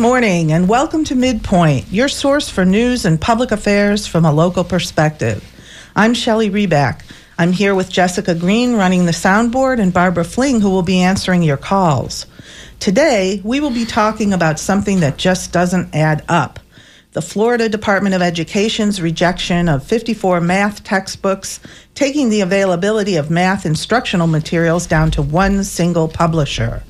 [0.00, 4.64] morning and welcome to Midpoint, your source for news and public affairs from a local
[4.64, 5.44] perspective.
[5.94, 7.02] I'm Shelley Reback.
[7.38, 11.42] I'm here with Jessica Green running the soundboard and Barbara Fling who will be answering
[11.42, 12.24] your calls.
[12.78, 16.60] Today, we will be talking about something that just doesn't add up.
[17.12, 21.60] The Florida Department of Education's rejection of 54 math textbooks,
[21.94, 26.84] taking the availability of math instructional materials down to one single publisher.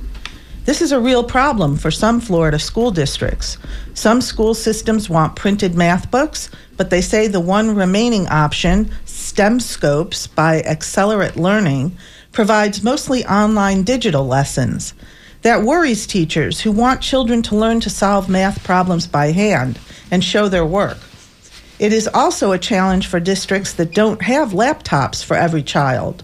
[0.66, 3.56] This is a real problem for some Florida school districts.
[3.94, 9.60] Some school systems want printed math books, but they say the one remaining option, STEM
[9.60, 11.96] Scopes by Accelerate Learning,
[12.32, 14.92] provides mostly online digital lessons.
[15.42, 19.78] That worries teachers who want children to learn to solve math problems by hand
[20.10, 20.98] and show their work.
[21.78, 26.22] It is also a challenge for districts that don't have laptops for every child.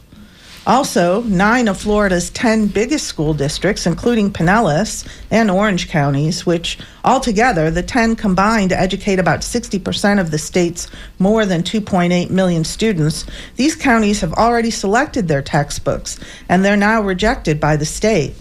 [0.67, 7.71] Also, nine of Florida's 10 biggest school districts, including Pinellas and Orange counties, which altogether
[7.71, 10.89] the 10 combine to educate about 60% of the state's
[11.21, 16.19] more than 2.8 million students, these counties have already selected their textbooks
[16.49, 18.35] and they're now rejected by the state.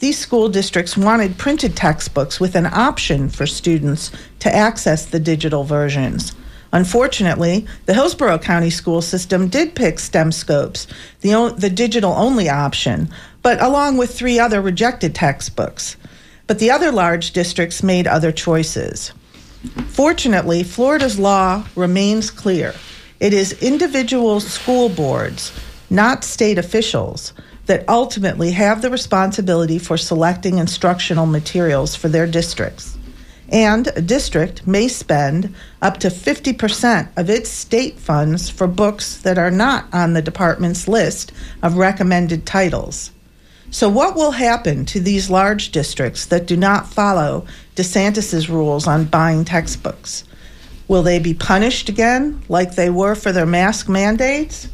[0.00, 5.64] These school districts wanted printed textbooks with an option for students to access the digital
[5.64, 6.34] versions.
[6.72, 10.86] Unfortunately, the Hillsborough County school system did pick STEM scopes,
[11.20, 13.08] the, the digital only option,
[13.42, 15.96] but along with three other rejected textbooks.
[16.46, 19.12] But the other large districts made other choices.
[19.88, 22.74] Fortunately, Florida's law remains clear.
[23.18, 25.52] It is individual school boards,
[25.90, 27.32] not state officials,
[27.66, 32.96] that ultimately have the responsibility for selecting instructional materials for their districts
[33.50, 39.38] and a district may spend up to 50% of its state funds for books that
[39.38, 43.10] are not on the department's list of recommended titles.
[43.72, 49.04] So, what will happen to these large districts that do not follow DeSantis's rules on
[49.04, 50.24] buying textbooks?
[50.88, 54.68] Will they be punished again like they were for their mask mandates?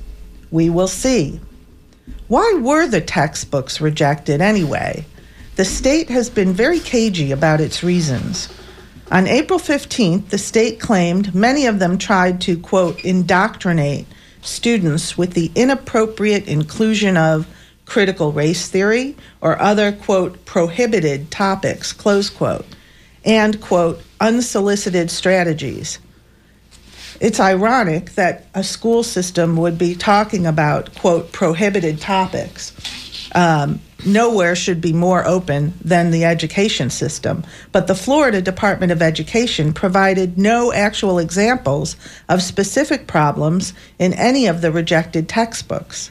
[0.51, 1.41] We will see.
[2.29, 5.05] Why were the textbooks rejected anyway?
[5.57, 8.49] The state has been very cagey about its reasons.
[9.09, 14.05] On April 15th, the state claimed many of them tried to, quote, indoctrinate
[14.43, 17.47] students with the inappropriate inclusion of
[17.85, 22.67] critical race theory or other, quote, prohibited topics, close quote,
[23.25, 26.01] and, quote, unsolicited strategies.
[27.21, 32.73] It's ironic that a school system would be talking about, quote, prohibited topics.
[33.37, 37.45] Um, nowhere should be more open than the education system.
[37.71, 41.97] But the Florida Department of Education provided no actual examples
[42.31, 46.11] of specific problems in any of the rejected textbooks.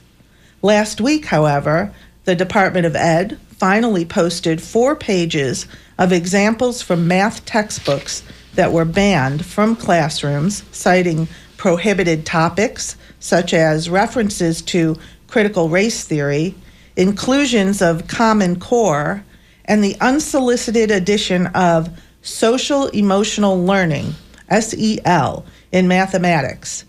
[0.61, 1.91] Last week, however,
[2.25, 5.65] the Department of Ed finally posted four pages
[5.97, 8.21] of examples from math textbooks
[8.53, 14.95] that were banned from classrooms, citing prohibited topics such as references to
[15.27, 16.53] critical race theory
[16.95, 19.23] inclusions of Common Core,
[19.65, 21.89] and the unsolicited addition of
[22.21, 24.13] Social Emotional Learning,
[24.49, 26.85] SEL, in mathematics.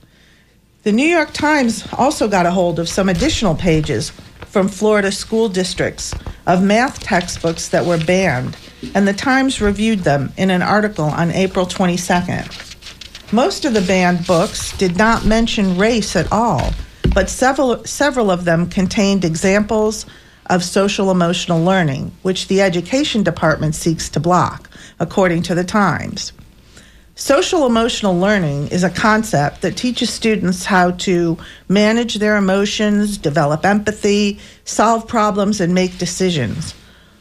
[0.82, 4.10] The New York Times also got a hold of some additional pages
[4.46, 6.14] from Florida school districts
[6.46, 8.56] of math textbooks that were banned,
[8.94, 13.32] and the Times reviewed them in an article on April 22nd.
[13.32, 16.70] Most of the banned books did not mention race at all
[17.16, 20.04] but several, several of them contained examples
[20.50, 24.68] of social emotional learning, which the Education Department seeks to block,
[25.00, 26.32] according to the Times.
[27.14, 31.38] Social emotional learning is a concept that teaches students how to
[31.70, 36.74] manage their emotions, develop empathy, solve problems, and make decisions.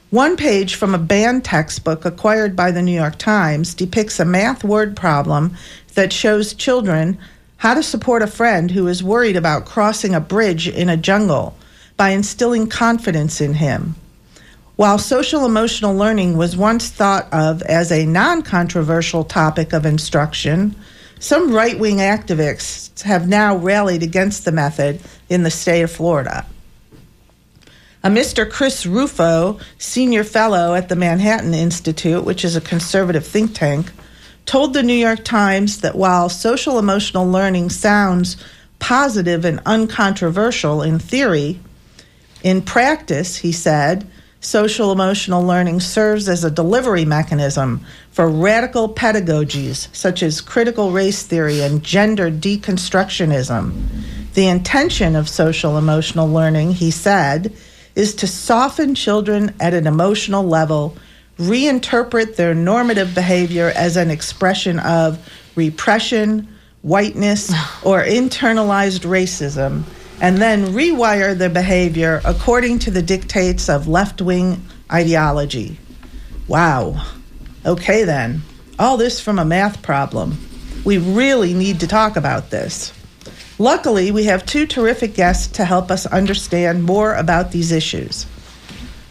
[0.09, 4.62] One page from a banned textbook acquired by the New York Times depicts a math
[4.66, 5.56] word problem
[5.94, 7.17] that shows children
[7.57, 11.56] how to support a friend who is worried about crossing a bridge in a jungle
[11.97, 13.95] by instilling confidence in him.
[14.75, 20.75] While social emotional learning was once thought of as a non controversial topic of instruction,
[21.19, 25.00] some right wing activists have now rallied against the method
[25.30, 26.45] in the state of Florida.
[28.03, 28.47] A Mr.
[28.50, 33.91] Chris Rufo, senior fellow at the Manhattan Institute, which is a conservative think tank,
[34.45, 38.38] told the New York Times that while social emotional learning sounds
[38.80, 41.59] positive and uncontroversial in theory,
[42.44, 44.07] in practice, he said,
[44.39, 51.24] social emotional learning serves as a delivery mechanism for radical pedagogies such as critical race
[51.24, 53.74] theory and gender deconstructionism.
[54.36, 57.53] The intention of social emotional learning, he said,
[57.95, 60.95] is to soften children at an emotional level
[61.37, 65.19] reinterpret their normative behavior as an expression of
[65.55, 66.47] repression,
[66.81, 67.51] whiteness,
[67.83, 69.83] or internalized racism,
[70.21, 75.77] and then rewire their behavior according to the dictates of left wing ideology.
[76.47, 77.05] Wow.
[77.65, 78.41] Okay, then.
[78.77, 80.37] All this from a math problem.
[80.83, 82.93] We really need to talk about this.
[83.57, 88.27] Luckily, we have two terrific guests to help us understand more about these issues.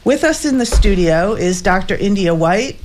[0.05, 1.95] With us in the studio is Dr.
[1.95, 2.77] India White,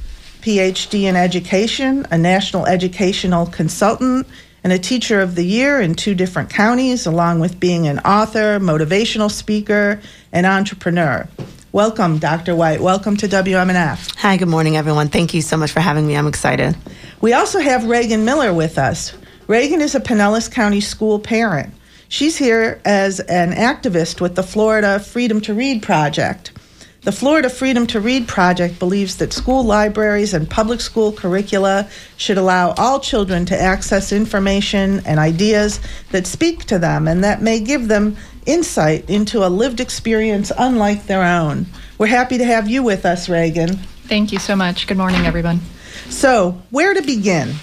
[0.41, 4.25] PhD in education, a national educational consultant,
[4.63, 8.57] and a teacher of the year in two different counties, along with being an author,
[8.61, 9.99] motivational speaker,
[10.31, 11.27] and entrepreneur.
[11.73, 12.55] Welcome, Dr.
[12.55, 12.79] White.
[12.79, 14.15] Welcome to WMNF.
[14.19, 15.09] Hi, good morning, everyone.
[15.09, 16.15] Thank you so much for having me.
[16.15, 16.77] I'm excited.
[17.19, 19.11] We also have Reagan Miller with us.
[19.47, 21.73] Reagan is a Pinellas County school parent.
[22.07, 26.53] She's here as an activist with the Florida Freedom to Read Project.
[27.01, 31.87] The Florida Freedom to Read Project believes that school libraries and public school curricula
[32.17, 35.79] should allow all children to access information and ideas
[36.11, 41.05] that speak to them and that may give them insight into a lived experience unlike
[41.05, 41.67] their own.
[41.97, 43.77] We're happy to have you with us, Reagan.
[44.09, 44.85] Thank you so much.
[44.85, 45.61] Good morning, everyone.
[46.09, 47.53] So, where to begin?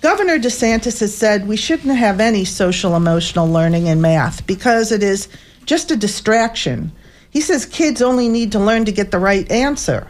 [0.00, 5.02] Governor DeSantis has said we shouldn't have any social emotional learning in math because it
[5.02, 5.28] is
[5.66, 6.90] just a distraction
[7.32, 10.06] he says kids only need to learn to get the right answer.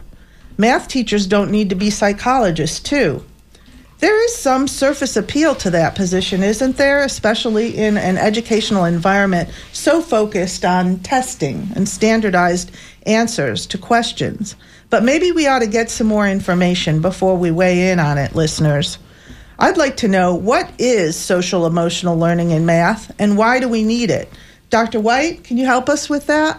[0.58, 3.24] Math teachers don't need to be psychologists, too.
[4.00, 7.04] There is some surface appeal to that position, isn't there?
[7.04, 12.72] Especially in an educational environment so focused on testing and standardized
[13.06, 14.56] answers to questions.
[14.90, 18.34] But maybe we ought to get some more information before we weigh in on it,
[18.34, 18.98] listeners.
[19.56, 23.84] I'd like to know what is social emotional learning in math and why do we
[23.84, 24.28] need it?
[24.72, 25.00] Dr.
[25.00, 26.58] White, can you help us with that?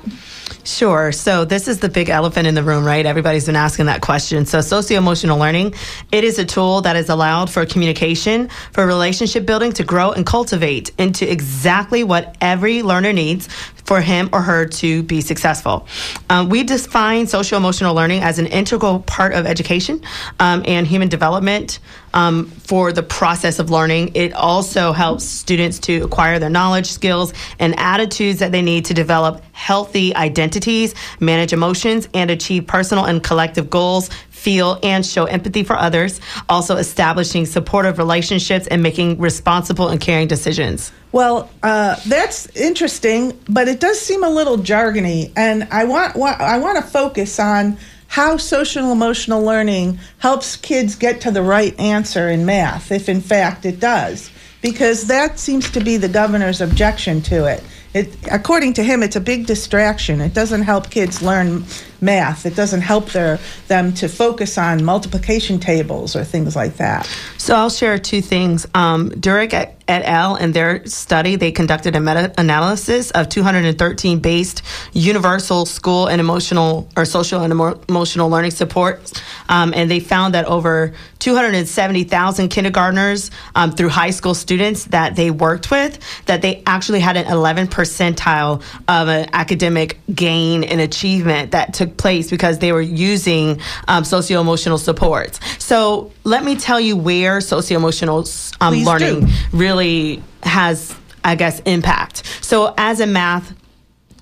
[0.63, 1.11] Sure.
[1.11, 3.05] So this is the big elephant in the room, right?
[3.07, 4.45] Everybody's been asking that question.
[4.45, 5.73] So socio-emotional learning,
[6.11, 10.27] it is a tool that is allowed for communication, for relationship building to grow and
[10.27, 13.49] cultivate into exactly what every learner needs
[13.85, 15.87] for him or her to be successful.
[16.29, 20.01] Um, we define social emotional learning as an integral part of education
[20.39, 21.79] um, and human development
[22.13, 24.11] um, for the process of learning.
[24.15, 28.93] It also helps students to acquire their knowledge, skills, and attitudes that they need to
[28.93, 35.63] develop healthy identities, manage emotions, and achieve personal and collective goals, feel, and show empathy
[35.63, 36.19] for others,
[36.49, 40.91] also establishing supportive relationships and making responsible and caring decisions.
[41.13, 46.57] Well, uh, that's interesting, but it does seem a little jargony, and I want, I
[46.57, 47.77] want to focus on
[48.07, 53.21] how social emotional learning helps kids get to the right answer in math, if in
[53.21, 54.31] fact it does,
[54.63, 57.63] because that seems to be the governor's objection to it.
[57.93, 60.19] It, according to him, it's a big distraction.
[60.19, 61.63] It doesn't help kids learn
[62.03, 62.45] math.
[62.45, 67.09] It doesn't help their them to focus on multiplication tables or things like that.
[67.37, 68.67] So I'll share two things.
[68.73, 70.35] Um, Durlak et, et al.
[70.35, 74.61] in their study, they conducted a meta-analysis of 213 based
[74.93, 79.11] universal school and emotional or social and emo- emotional learning support,
[79.49, 85.31] um, and they found that over 270,000 kindergartners um, through high school students that they
[85.31, 91.51] worked with, that they actually had an 11 percentile of an academic gain and achievement
[91.51, 95.39] that took place because they were using um, socio emotional supports.
[95.63, 98.25] So let me tell you where socio emotional
[98.61, 99.33] um, learning do.
[99.51, 102.23] really has, I guess, impact.
[102.41, 103.53] So as a math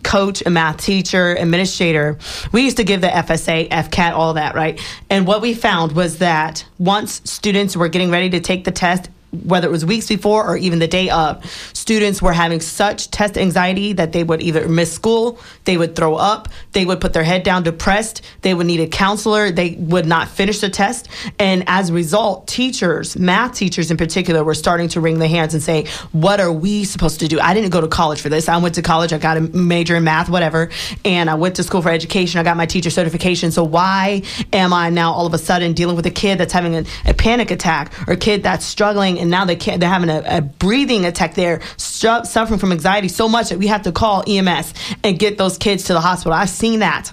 [0.04, 2.18] coach, a math teacher, administrator,
[2.52, 4.82] we used to give the FSA, FCAT, all that, right?
[5.10, 9.10] And what we found was that once students were getting ready to take the test,
[9.32, 13.38] whether it was weeks before or even the day of, students were having such test
[13.38, 17.24] anxiety that they would either miss school, they would throw up, they would put their
[17.24, 21.08] head down depressed, they would need a counselor, they would not finish the test.
[21.40, 25.54] And as a result, teachers, math teachers in particular, were starting to wring their hands
[25.54, 27.40] and say, What are we supposed to do?
[27.40, 28.50] I didn't go to college for this.
[28.50, 30.70] I went to college, I got a major in math, whatever,
[31.06, 33.52] and I went to school for education, I got my teacher certification.
[33.52, 36.76] So why am I now all of a sudden dealing with a kid that's having
[36.76, 39.21] a, a panic attack or a kid that's struggling?
[39.22, 39.80] And now they can't.
[39.80, 41.36] They're having a, a breathing attack.
[41.36, 44.74] They're suffering from anxiety so much that we have to call EMS
[45.04, 46.34] and get those kids to the hospital.
[46.34, 47.12] I've seen that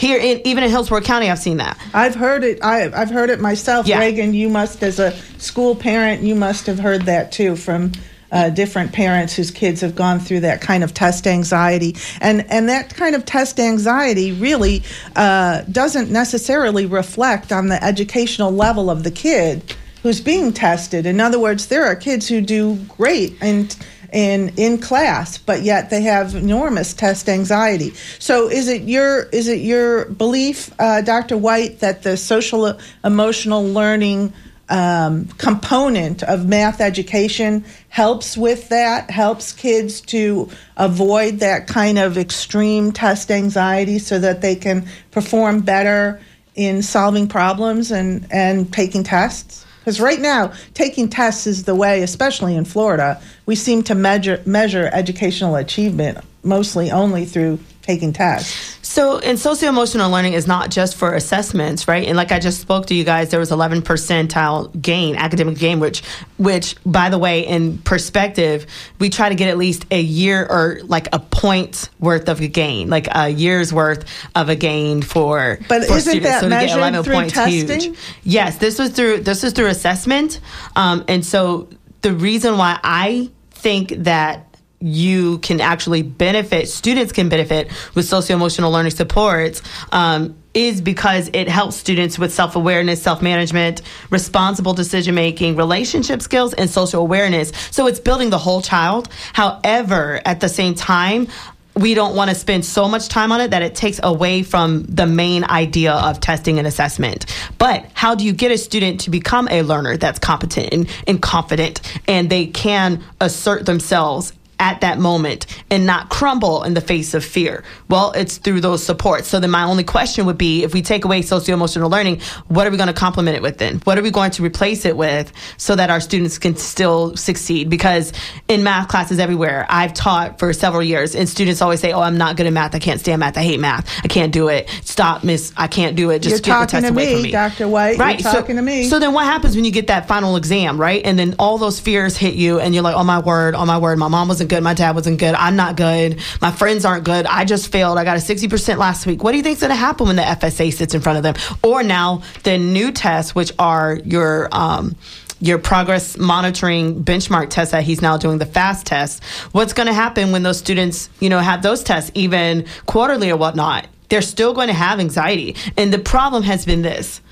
[0.00, 1.78] here in even in Hillsborough County, I've seen that.
[1.92, 2.64] I've heard it.
[2.64, 3.86] I, have heard it myself.
[3.86, 3.98] Yeah.
[3.98, 7.92] Reagan, you must, as a school parent, you must have heard that too from
[8.32, 12.70] uh, different parents whose kids have gone through that kind of test anxiety, and and
[12.70, 14.82] that kind of test anxiety really
[15.16, 21.06] uh, doesn't necessarily reflect on the educational level of the kid who's being tested.
[21.06, 23.74] In other words, there are kids who do great and
[24.12, 27.94] in in class, but yet they have enormous test anxiety.
[28.18, 31.36] So, is it your is it your belief, uh, Dr.
[31.36, 34.32] White, that the social emotional learning
[34.68, 42.16] um, component of math education helps with that, helps kids to avoid that kind of
[42.16, 46.20] extreme test anxiety so that they can perform better
[46.54, 49.66] in solving problems and, and taking tests?
[49.80, 54.42] Because right now, taking tests is the way, especially in Florida, we seem to measure,
[54.46, 58.79] measure educational achievement mostly only through taking tests.
[58.90, 62.08] So, and socio emotional learning is not just for assessments, right?
[62.08, 65.78] And like I just spoke to you guys, there was 11 percentile gain, academic gain,
[65.78, 66.02] which,
[66.38, 68.66] which, by the way, in perspective,
[68.98, 72.48] we try to get at least a year or like a point worth of a
[72.48, 74.04] gain, like a year's worth
[74.34, 75.60] of a gain for.
[75.68, 76.28] But for isn't students.
[76.28, 77.92] that so measured through testing?
[77.92, 77.98] Huge.
[78.24, 80.40] Yes, this was through this was through assessment,
[80.74, 81.68] um, and so
[82.02, 84.49] the reason why I think that
[84.80, 89.62] you can actually benefit, students can benefit with socio emotional learning supports.
[89.92, 96.20] Um, is because it helps students with self awareness, self management, responsible decision making, relationship
[96.20, 97.52] skills, and social awareness.
[97.70, 99.08] So it's building the whole child.
[99.32, 101.28] However, at the same time,
[101.76, 104.82] we don't want to spend so much time on it that it takes away from
[104.84, 107.26] the main idea of testing and assessment.
[107.58, 111.22] But how do you get a student to become a learner that's competent and, and
[111.22, 117.14] confident and they can assert themselves at that moment and not crumble in the face
[117.14, 117.64] of fear?
[117.88, 119.26] Well, it's through those supports.
[119.26, 122.66] So then my only question would be if we take away socio emotional learning, what
[122.66, 123.78] are we going to complement it with then?
[123.84, 127.68] What are we going to replace it with so that our students can still succeed?
[127.70, 128.12] Because
[128.46, 132.18] in math classes everywhere, I've taught for several years and students always say, Oh, I'm
[132.18, 132.74] not good at math.
[132.74, 133.36] I can't stand math.
[133.36, 133.88] I hate math.
[134.04, 134.68] I can't do it.
[134.84, 135.52] Stop, miss.
[135.56, 136.20] I can't do it.
[136.20, 137.30] Just You're get the test talking to away me, from me.
[137.30, 137.68] Dr.
[137.68, 137.98] White.
[137.98, 138.20] Right.
[138.20, 138.84] You're talking so, to me.
[138.84, 141.02] So then what happens when you get that final exam, right?
[141.04, 143.78] And then all those fears hit you and you're like, Oh my word, oh my
[143.78, 147.04] word, my mom wasn't good, my dad wasn't good, I'm not good, my friends aren't
[147.04, 149.22] good, I just failed, I got a 60% last week.
[149.22, 151.34] What do you think's gonna happen when the FSA sits in front of them?
[151.62, 154.96] Or now the new tests, which are your um
[155.40, 159.92] your progress monitoring benchmark tests that he's now doing the fast test what's going to
[159.94, 164.52] happen when those students you know have those tests even quarterly or whatnot they're still
[164.52, 167.22] going to have anxiety and the problem has been this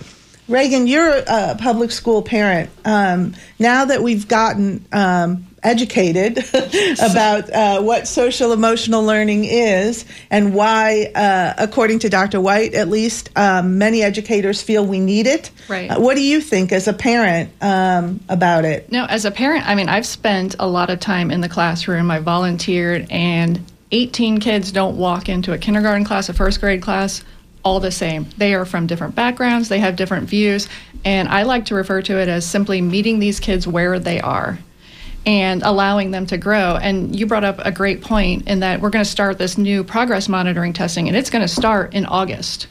[0.48, 2.70] Reagan, you're a public school parent.
[2.84, 6.38] Um, now that we've gotten um, educated
[7.00, 12.40] about uh, what social emotional learning is and why, uh, according to Dr.
[12.40, 15.50] White, at least um, many educators feel we need it.
[15.68, 15.90] Right.
[15.90, 18.90] Uh, what do you think as a parent um, about it?
[18.90, 22.10] No, as a parent, I mean, I've spent a lot of time in the classroom.
[22.10, 23.60] I volunteered, and
[23.92, 27.22] 18 kids don't walk into a kindergarten class, a first grade class,
[27.64, 28.26] all the same.
[28.36, 30.68] They are from different backgrounds, they have different views,
[31.04, 34.58] and I like to refer to it as simply meeting these kids where they are
[35.24, 36.76] and allowing them to grow.
[36.76, 39.84] And you brought up a great point in that we're going to start this new
[39.84, 42.66] progress monitoring testing, and it's going to start in August.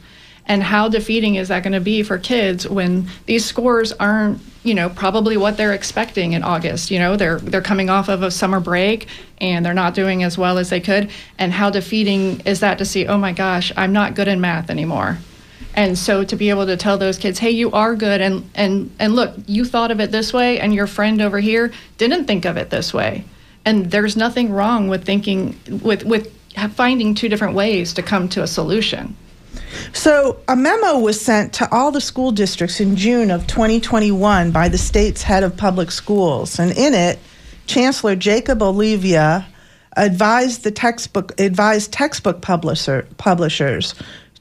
[0.46, 4.74] And how defeating is that going to be for kids when these scores aren't, you
[4.74, 6.90] know, probably what they're expecting in August?
[6.90, 9.06] You know, they're they're coming off of a summer break
[9.38, 11.10] and they're not doing as well as they could.
[11.38, 14.68] And how defeating is that to see, oh my gosh, I'm not good in math
[14.68, 15.18] anymore.
[15.74, 18.94] And so to be able to tell those kids, hey, you are good, and and
[18.98, 22.44] and look, you thought of it this way, and your friend over here didn't think
[22.44, 23.24] of it this way,
[23.64, 26.36] and there's nothing wrong with thinking with with
[26.72, 29.16] finding two different ways to come to a solution.
[29.92, 34.68] So, a memo was sent to all the school districts in June of 2021 by
[34.68, 37.18] the state's head of public schools, and in it,
[37.66, 39.46] Chancellor Jacob Oliva
[39.96, 43.94] advised the textbook advised textbook publisher publishers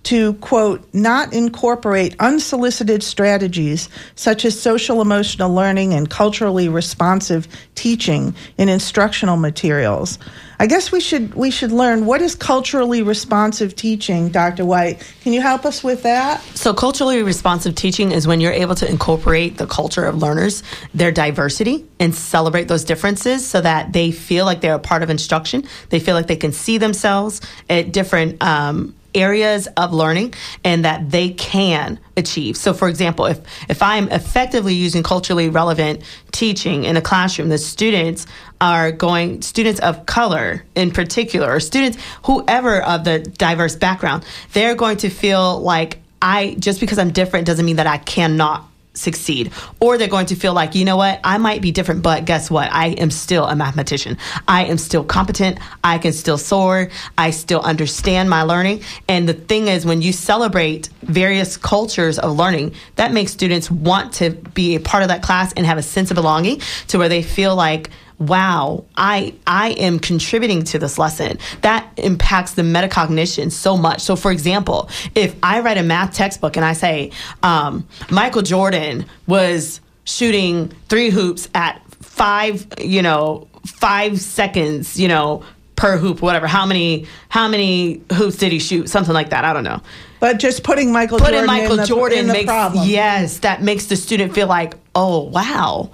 [0.03, 8.35] to, quote, not incorporate unsolicited strategies such as social emotional learning and culturally responsive teaching
[8.57, 10.17] in instructional materials.
[10.59, 14.63] I guess we should we should learn what is culturally responsive teaching, Dr.
[14.63, 15.01] White.
[15.23, 16.39] Can you help us with that?
[16.55, 20.61] So culturally responsive teaching is when you're able to incorporate the culture of learners,
[20.93, 25.09] their diversity, and celebrate those differences so that they feel like they're a part of
[25.09, 25.63] instruction.
[25.89, 31.09] They feel like they can see themselves at different um, areas of learning and that
[31.11, 32.57] they can achieve.
[32.57, 33.39] So for example, if
[33.69, 36.01] if I'm effectively using culturally relevant
[36.31, 38.25] teaching in a classroom, the students
[38.59, 44.75] are going students of color in particular or students whoever of the diverse background, they're
[44.75, 49.51] going to feel like I just because I'm different doesn't mean that I cannot succeed.
[49.79, 51.19] Or they're going to feel like you know what?
[51.23, 52.71] I might be different but guess what?
[52.71, 54.17] I am still a mathematician.
[54.47, 55.59] I am still competent.
[55.83, 56.89] I can still soar.
[57.17, 58.81] I still understand my learning.
[59.07, 64.13] And the thing is when you celebrate various cultures of learning that makes students want
[64.13, 67.09] to be a part of that class and have a sense of belonging to where
[67.09, 67.89] they feel like
[68.21, 71.39] wow, I I am contributing to this lesson.
[71.61, 74.01] That impacts the metacognition so much.
[74.01, 77.11] So, for example, if I write a math textbook and I say
[77.43, 85.43] um, Michael Jordan was shooting three hoops at five, you know, five seconds, you know,
[85.75, 86.45] per hoop, whatever.
[86.45, 88.87] How many how many hoops did he shoot?
[88.87, 89.45] Something like that.
[89.45, 89.81] I don't know.
[90.19, 92.87] But just putting Michael putting Jordan Michael in the, Jordan makes problem.
[92.87, 95.89] yes, that makes the student feel like, oh wow,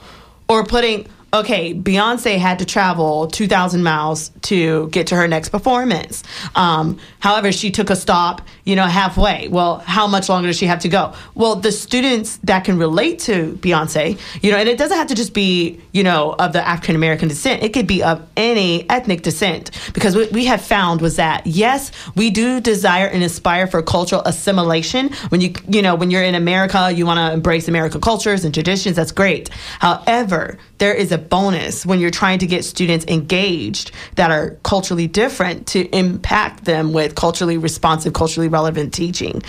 [0.50, 1.08] or putting
[1.40, 6.24] okay, Beyonce had to travel 2,000 miles to get to her next performance.
[6.56, 9.48] Um, however, she took a stop, you know, halfway.
[9.48, 11.14] Well, how much longer does she have to go?
[11.36, 15.16] Well, the students that can relate to Beyonce, you know, and it doesn't have to
[15.16, 17.64] just be, you know, of the African American descent.
[17.64, 19.72] It could be of any ethnic descent.
[19.94, 24.22] Because what we have found was that, yes, we do desire and aspire for cultural
[24.26, 25.10] assimilation.
[25.30, 28.54] When you, you know, when you're in America, you want to embrace American cultures and
[28.54, 28.96] traditions.
[28.96, 29.50] That's great.
[29.80, 35.08] However, there is a bonus when you're trying to get students engaged that are culturally
[35.08, 39.42] different to impact them with culturally responsive, culturally relevant teaching.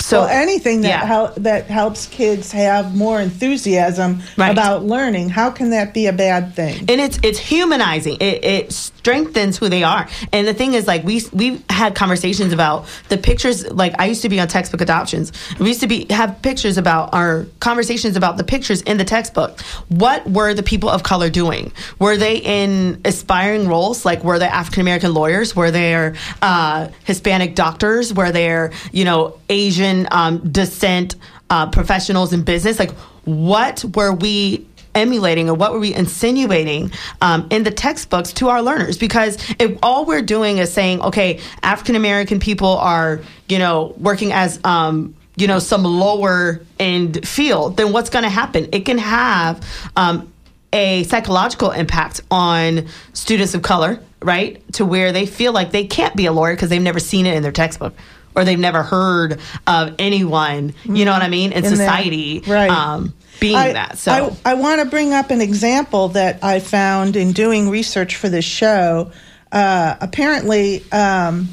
[0.00, 1.04] So well, anything that yeah.
[1.04, 4.50] hel- that helps kids have more enthusiasm Right.
[4.50, 6.78] about learning, how can that be a bad thing?
[6.88, 8.16] and it's it's humanizing.
[8.20, 10.06] It, it strengthens who they are.
[10.34, 13.66] And the thing is, like we we had conversations about the pictures.
[13.70, 15.32] Like I used to be on textbook adoptions.
[15.58, 19.62] We used to be have pictures about our conversations about the pictures in the textbook.
[19.88, 21.72] What were the people of color doing?
[21.98, 24.04] Were they in aspiring roles?
[24.04, 25.56] Like were they African American lawyers?
[25.56, 28.12] Were they uh, Hispanic doctors?
[28.12, 31.16] Were there you know Asian um, descent
[31.48, 32.78] uh, professionals in business?
[32.78, 32.92] Like
[33.24, 34.66] what were we
[34.98, 36.90] emulating or what were we insinuating
[37.22, 38.98] um, in the textbooks to our learners?
[38.98, 44.32] Because if all we're doing is saying okay african american people are you know working
[44.32, 48.68] as um, you know some lower end field then what's going to happen?
[48.72, 49.64] It can have
[49.96, 50.32] um,
[50.72, 54.60] a psychological impact on students of color right?
[54.74, 57.36] To where they feel like they can't be a lawyer because they've never seen it
[57.36, 57.94] in their textbook
[58.34, 62.70] or they've never heard of anyone you know what i mean in, In society right.
[62.70, 66.60] um, being I, that so I, I want to bring up an example that I
[66.60, 69.12] found in doing research for this show.
[69.50, 71.48] Uh, apparently, um,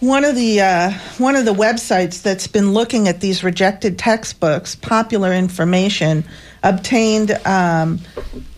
[0.00, 4.74] one of the uh, one of the websites that's been looking at these rejected textbooks,
[4.74, 6.24] Popular Information,
[6.62, 8.00] obtained um,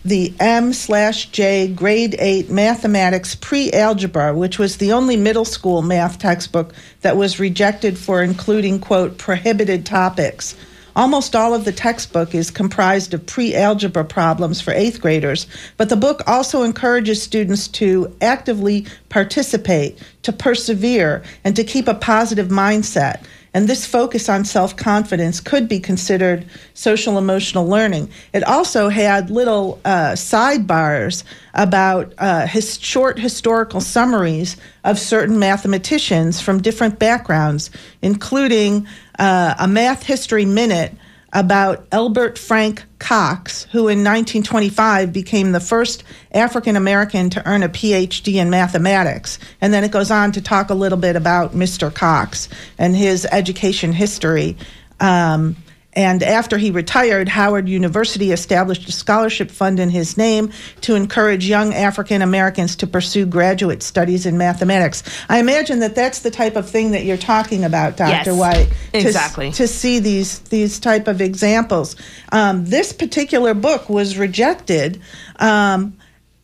[0.03, 5.81] the M slash J grade eight mathematics pre algebra, which was the only middle school
[5.81, 10.55] math textbook that was rejected for including quote prohibited topics.
[10.95, 15.89] Almost all of the textbook is comprised of pre algebra problems for eighth graders, but
[15.89, 22.49] the book also encourages students to actively participate, to persevere, and to keep a positive
[22.49, 23.23] mindset.
[23.53, 28.09] And this focus on self confidence could be considered social emotional learning.
[28.33, 36.41] It also had little uh, sidebars about uh, his short historical summaries of certain mathematicians
[36.41, 37.69] from different backgrounds,
[38.01, 38.87] including
[39.19, 40.93] uh, a math history minute
[41.33, 47.69] about Elbert Frank Cox, who in 1925 became the first African American to earn a
[47.69, 49.39] PhD in mathematics.
[49.59, 51.93] And then it goes on to talk a little bit about Mr.
[51.93, 54.55] Cox and his education history.
[54.99, 55.55] Um,
[55.95, 60.51] and after he retired, Howard University established a scholarship fund in his name
[60.81, 65.03] to encourage young African Americans to pursue graduate studies in mathematics.
[65.29, 68.31] I imagine that that's the type of thing that you're talking about, Dr.
[68.31, 68.73] Yes, White.
[68.93, 69.51] to exactly.
[69.51, 71.95] To, see these these type of examples.
[72.31, 75.01] Um, this particular book was rejected,
[75.37, 75.97] um,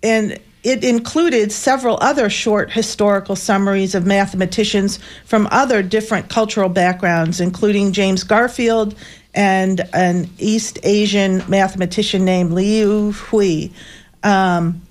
[0.04, 7.40] and it included several other short historical summaries of mathematicians from other different cultural backgrounds,
[7.40, 8.94] including James Garfield
[9.34, 13.70] and an East Asian mathematician named Liu Hui.
[14.24, 14.82] Um,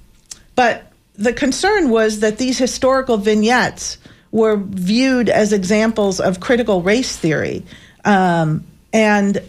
[0.54, 3.98] but the concern was that these historical vignettes
[4.30, 7.64] were viewed as examples of critical race theory.
[8.04, 9.42] Um, and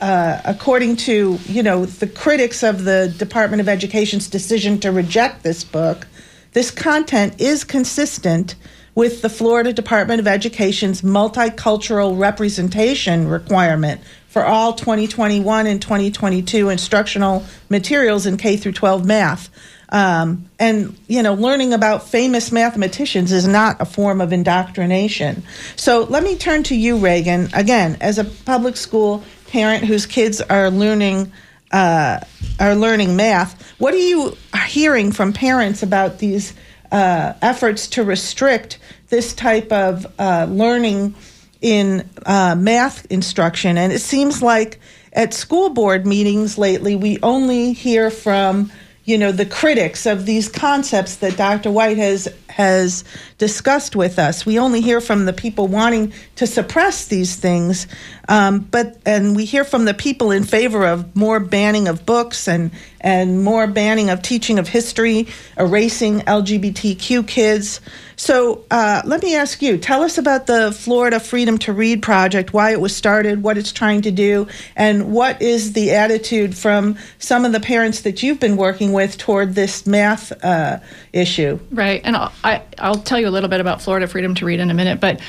[0.00, 5.42] uh, according to you know the critics of the Department of Education's decision to reject
[5.42, 6.06] this book,
[6.52, 8.56] this content is consistent
[8.94, 14.00] with the Florida Department of Education's multicultural representation requirement
[14.34, 19.48] for all 2021 and 2022 instructional materials in K through 12 math.
[19.90, 25.44] Um, and you know, learning about famous mathematicians is not a form of indoctrination.
[25.76, 27.48] So let me turn to you, Reagan.
[27.54, 31.30] Again, as a public school parent whose kids are learning
[31.70, 32.18] uh,
[32.58, 36.54] are learning math, what are you hearing from parents about these
[36.90, 41.14] uh, efforts to restrict this type of uh, learning
[41.60, 43.78] in uh, math instruction?
[43.78, 44.80] And it seems like
[45.12, 48.70] at school board meetings lately, we only hear from
[49.04, 51.70] you know the critics of these concepts that Dr.
[51.70, 53.04] White has has
[53.38, 54.46] discussed with us.
[54.46, 57.86] We only hear from the people wanting to suppress these things,
[58.28, 62.48] um, but and we hear from the people in favor of more banning of books
[62.48, 67.82] and and more banning of teaching of history, erasing LGBTQ kids.
[68.16, 72.52] So uh, let me ask you: Tell us about the Florida Freedom to Read project,
[72.52, 76.96] why it was started, what it's trying to do, and what is the attitude from
[77.18, 80.78] some of the parents that you've been working with toward this math uh,
[81.12, 81.58] issue.
[81.70, 84.60] Right, and I'll, I, I'll tell you a little bit about Florida Freedom to Read
[84.60, 85.20] in a minute, but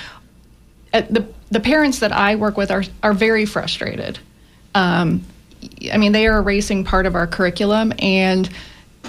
[1.01, 4.19] the the parents that I work with are are very frustrated.
[4.73, 5.23] Um,
[5.91, 8.49] I mean, they are erasing part of our curriculum and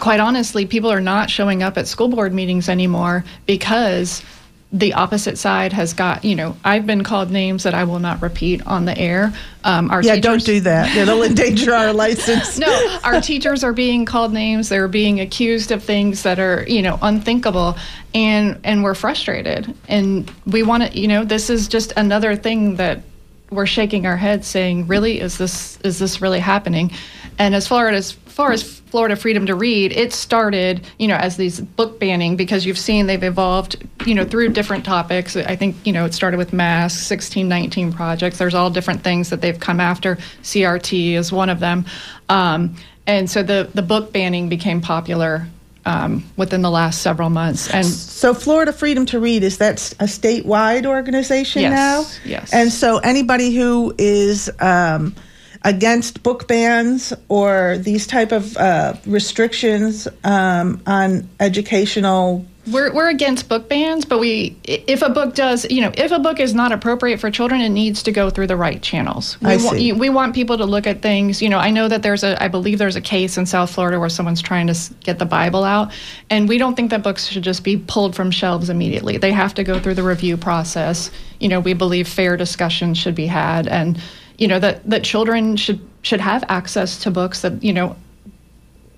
[0.00, 4.22] quite honestly, people are not showing up at school board meetings anymore because
[4.78, 8.20] the opposite side has got, you know, I've been called names that I will not
[8.20, 9.32] repeat on the air.
[9.64, 10.94] Um, our yeah, teachers, don't do that.
[10.94, 12.58] It'll endanger our license.
[12.58, 14.68] no, our teachers are being called names.
[14.68, 17.76] They're being accused of things that are, you know, unthinkable,
[18.14, 19.74] and and we're frustrated.
[19.88, 23.00] And we want to, you know, this is just another thing that
[23.50, 26.92] we're shaking our heads, saying, "Really, is this is this really happening?"
[27.38, 31.38] And as far as far as Florida Freedom to Read, it started, you know, as
[31.38, 35.36] these book banning because you've seen they've evolved, you know, through different topics.
[35.36, 38.36] I think, you know, it started with masks, 1619 projects.
[38.36, 40.16] There's all different things that they've come after.
[40.42, 41.86] CRT is one of them.
[42.28, 45.46] Um, and so the, the book banning became popular
[45.86, 47.72] um, within the last several months.
[47.72, 52.30] And so, Florida Freedom to Read is that a statewide organization yes, now?
[52.30, 52.52] Yes.
[52.52, 55.14] And so, anybody who is um,
[55.66, 63.48] against book bans or these type of uh, restrictions um, on educational we're, we're against
[63.48, 66.72] book bans, but we if a book does, you know, if a book is not
[66.72, 69.40] appropriate for children, it needs to go through the right channels.
[69.40, 69.92] We I want see.
[69.92, 71.40] we want people to look at things.
[71.40, 74.00] You know, I know that there's a I believe there's a case in South Florida
[74.00, 75.92] where someone's trying to get the Bible out,
[76.28, 79.16] and we don't think that books should just be pulled from shelves immediately.
[79.16, 81.12] They have to go through the review process.
[81.38, 84.00] You know, we believe fair discussion should be had, and
[84.38, 87.96] you know that that children should should have access to books that you know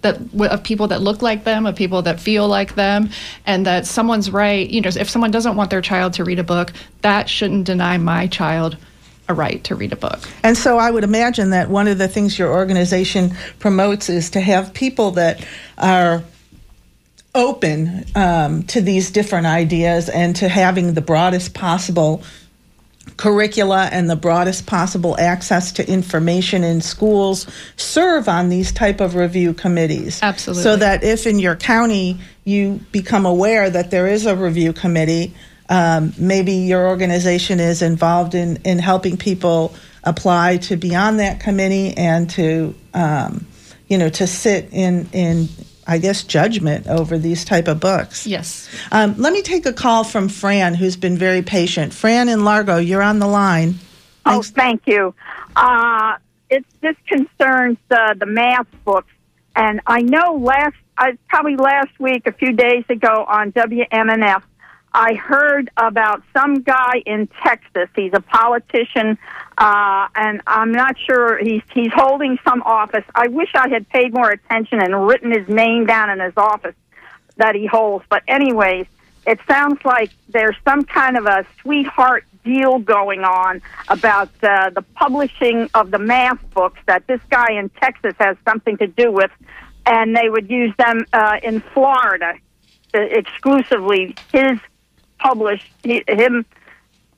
[0.03, 0.21] that
[0.51, 3.11] of people that look like them, of people that feel like them,
[3.47, 4.69] and that someone's right.
[4.69, 6.73] You know, if someone doesn't want their child to read a book,
[7.03, 8.77] that shouldn't deny my child
[9.29, 10.21] a right to read a book.
[10.43, 14.41] And so I would imagine that one of the things your organization promotes is to
[14.41, 15.47] have people that
[15.77, 16.23] are
[17.35, 22.23] open um, to these different ideas and to having the broadest possible
[23.17, 29.15] curricula and the broadest possible access to information in schools serve on these type of
[29.15, 30.21] review committees.
[30.23, 30.63] Absolutely.
[30.63, 35.35] So that if in your county you become aware that there is a review committee
[35.69, 41.41] um, maybe your organization is involved in, in helping people apply to be on that
[41.41, 43.47] committee and to um,
[43.89, 45.49] you know to sit in in
[45.89, 48.27] I guess, judgment over these type of books.
[48.27, 48.69] Yes.
[48.93, 51.95] Um, let me take a call from Fran, who's been very patient.
[51.95, 53.73] Fran in Largo, you're on the line.
[54.25, 54.51] Thanks.
[54.51, 55.15] Oh, thank you.
[55.57, 56.17] Uh,
[56.51, 59.11] it, this concerns uh, the math books,
[59.57, 64.43] and I know last, uh, probably last week, a few days ago on WMNF,
[64.93, 67.89] I heard about some guy in Texas.
[67.95, 69.19] He's a politician,
[69.57, 73.05] uh, and I'm not sure he's he's holding some office.
[73.15, 76.75] I wish I had paid more attention and written his name down in his office
[77.37, 78.05] that he holds.
[78.09, 78.87] But anyways,
[79.27, 84.83] it sounds like there's some kind of a sweetheart deal going on about uh, the
[84.95, 89.31] publishing of the math books that this guy in Texas has something to do with
[89.89, 92.35] and they would use them uh, in Florida
[92.93, 94.15] exclusively.
[94.33, 94.59] His
[95.19, 96.45] published he, him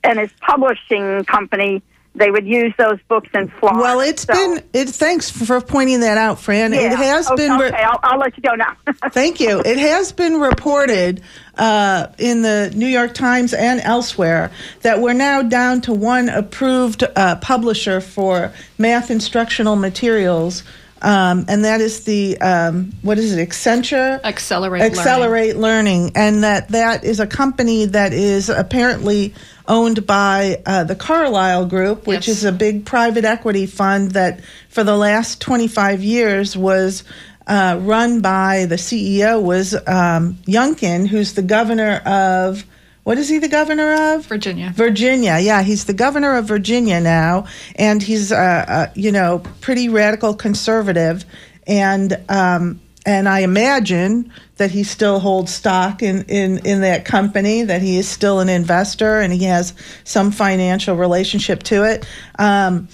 [0.03, 1.83] and his publishing company
[2.15, 3.81] they would use those books in Florida.
[3.81, 4.65] Well, it's So- been.
[4.73, 6.73] It, thanks for pointing that out, Fran.
[6.73, 6.93] Yeah.
[6.93, 7.57] It has okay, been.
[7.59, 8.77] re- Okay, I'll, I'll let you go now.
[9.11, 9.61] Thank you.
[9.65, 11.23] It has been reported
[11.57, 17.05] uh, in the New York Times and elsewhere that we're now down to one approved
[17.15, 20.65] uh, publisher for math instructional materials.
[21.03, 23.49] Um, and that is the um, what is it?
[23.49, 24.23] Accenture.
[24.23, 24.99] Accelerate Learning.
[24.99, 29.35] Accelerate Learning, and that that is a company that is apparently
[29.67, 32.39] owned by uh, the Carlyle Group, which Yes.
[32.39, 37.05] is a big private equity fund that for the last 25 years was
[37.47, 42.65] uh, run by the CEO was um, Youngkin, who's the governor of
[43.05, 44.27] what is he the governor of?
[44.27, 44.73] Virginia.
[44.75, 49.89] Virginia, yeah, he's the governor of Virginia now, and he's uh, uh, you know pretty
[49.89, 51.25] radical conservative,
[51.67, 57.63] and um, and I imagine that he still holds stock in, in in that company,
[57.63, 59.73] that he is still an investor, and he has
[60.05, 62.07] some financial relationship to it.
[62.39, 62.89] Um,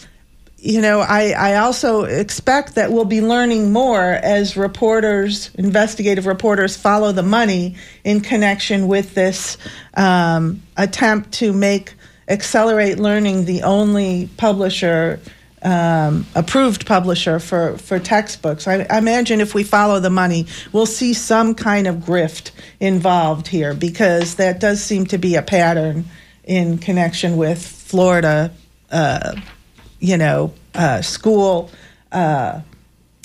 [0.59, 6.77] you know, I, I also expect that we'll be learning more as reporters, investigative reporters,
[6.77, 9.59] follow the money in connection with this
[9.95, 11.93] um, attempt to make
[12.29, 15.21] Accelerate Learning the only publisher,
[15.63, 18.67] um, approved publisher for, for textbooks.
[18.67, 23.47] I, I imagine if we follow the money, we'll see some kind of grift involved
[23.47, 26.07] here because that does seem to be a pattern
[26.45, 28.53] in connection with Florida.
[28.91, 29.37] Uh,
[30.07, 31.71] you know, uh, school
[32.13, 32.61] uh,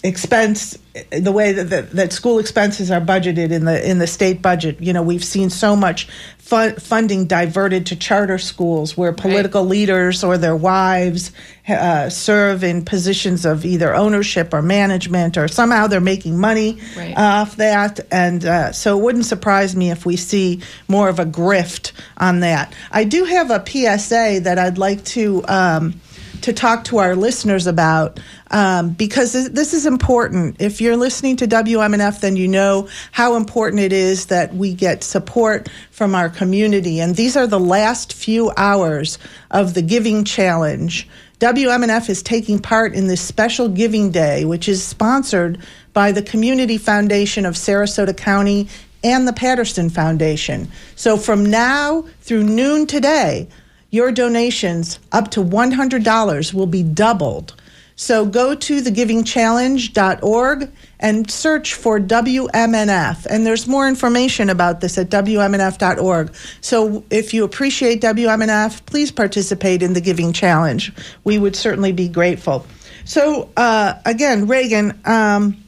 [0.03, 0.77] expense,
[1.11, 4.81] the way that, that that school expenses are budgeted in the in the state budget.
[4.81, 6.07] You know, we've seen so much
[6.39, 11.31] fu- funding diverted to charter schools where political leaders or their wives
[11.69, 17.13] uh, serve in positions of either ownership or management, or somehow they're making money Right.
[17.15, 17.99] off that.
[18.11, 22.39] And uh, so it wouldn't surprise me if we see more of a grift on
[22.41, 22.73] that.
[22.91, 25.43] I do have a PSA that I'd like to.
[25.47, 26.01] Um,
[26.41, 28.19] to talk to our listeners about
[28.51, 30.57] um, because this, is important.
[30.59, 35.03] If you're listening to WMNF, then you know how important it is that we get
[35.03, 36.99] support from our community.
[36.99, 39.17] And these are the last few hours
[39.51, 41.07] of the Giving Challenge.
[41.39, 45.59] WMNF is taking part in this special Giving Day, which is sponsored
[45.93, 48.67] by the Community Foundation of Sarasota County
[49.03, 50.67] and the Patterson Foundation.
[50.95, 53.47] So from now through noon today,
[53.91, 57.55] your donations up to $100 will be doubled.
[57.95, 63.27] So go to thegivingchallenge.org and search for WMNF.
[63.27, 66.33] And there's more information about this at WMNF.org.
[66.61, 70.91] So if you appreciate WMNF, please participate in the Giving Challenge.
[71.23, 72.65] We would certainly be grateful.
[73.05, 75.63] So, uh, again, Reagan, um,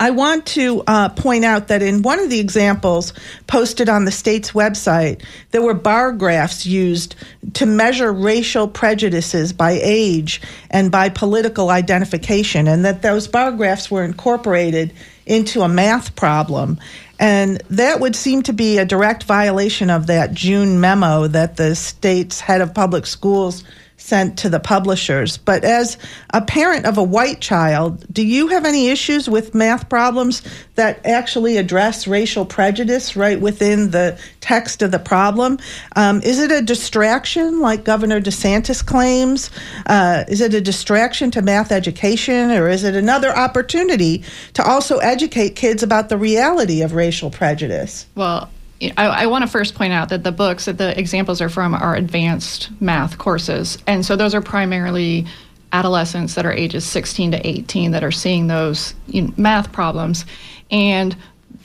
[0.00, 3.12] I want to uh, point out that in one of the examples
[3.48, 7.16] posted on the state's website, there were bar graphs used
[7.54, 13.90] to measure racial prejudices by age and by political identification, and that those bar graphs
[13.90, 14.92] were incorporated
[15.26, 16.78] into a math problem.
[17.18, 21.74] And that would seem to be a direct violation of that June memo that the
[21.74, 23.64] state's head of public schools
[24.08, 25.36] sent to the publishers.
[25.36, 25.98] But as
[26.30, 30.42] a parent of a white child, do you have any issues with math problems
[30.76, 35.58] that actually address racial prejudice right within the text of the problem?
[35.94, 39.50] Um, is it a distraction, like Governor DeSantis claims?
[39.86, 44.98] Uh, is it a distraction to math education, or is it another opportunity to also
[44.98, 48.06] educate kids about the reality of racial prejudice?
[48.14, 48.48] Well,
[48.80, 51.74] I, I want to first point out that the books that the examples are from
[51.74, 53.78] are advanced math courses.
[53.86, 55.26] And so those are primarily
[55.72, 60.24] adolescents that are ages 16 to 18 that are seeing those you know, math problems.
[60.70, 61.16] And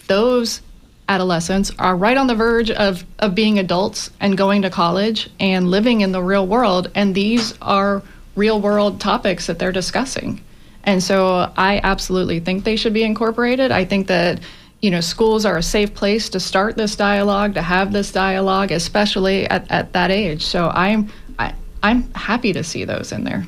[0.07, 0.61] those
[1.07, 5.69] adolescents are right on the verge of, of being adults and going to college and
[5.69, 6.91] living in the real world.
[6.95, 8.01] And these are
[8.35, 10.43] real world topics that they're discussing.
[10.83, 13.71] And so I absolutely think they should be incorporated.
[13.71, 14.39] I think that
[14.83, 18.69] you know schools are a safe place to start this dialogue, to have this dialogue,
[18.69, 20.45] especially at, at that age.
[20.45, 23.47] So I'm I, I'm happy to see those in there.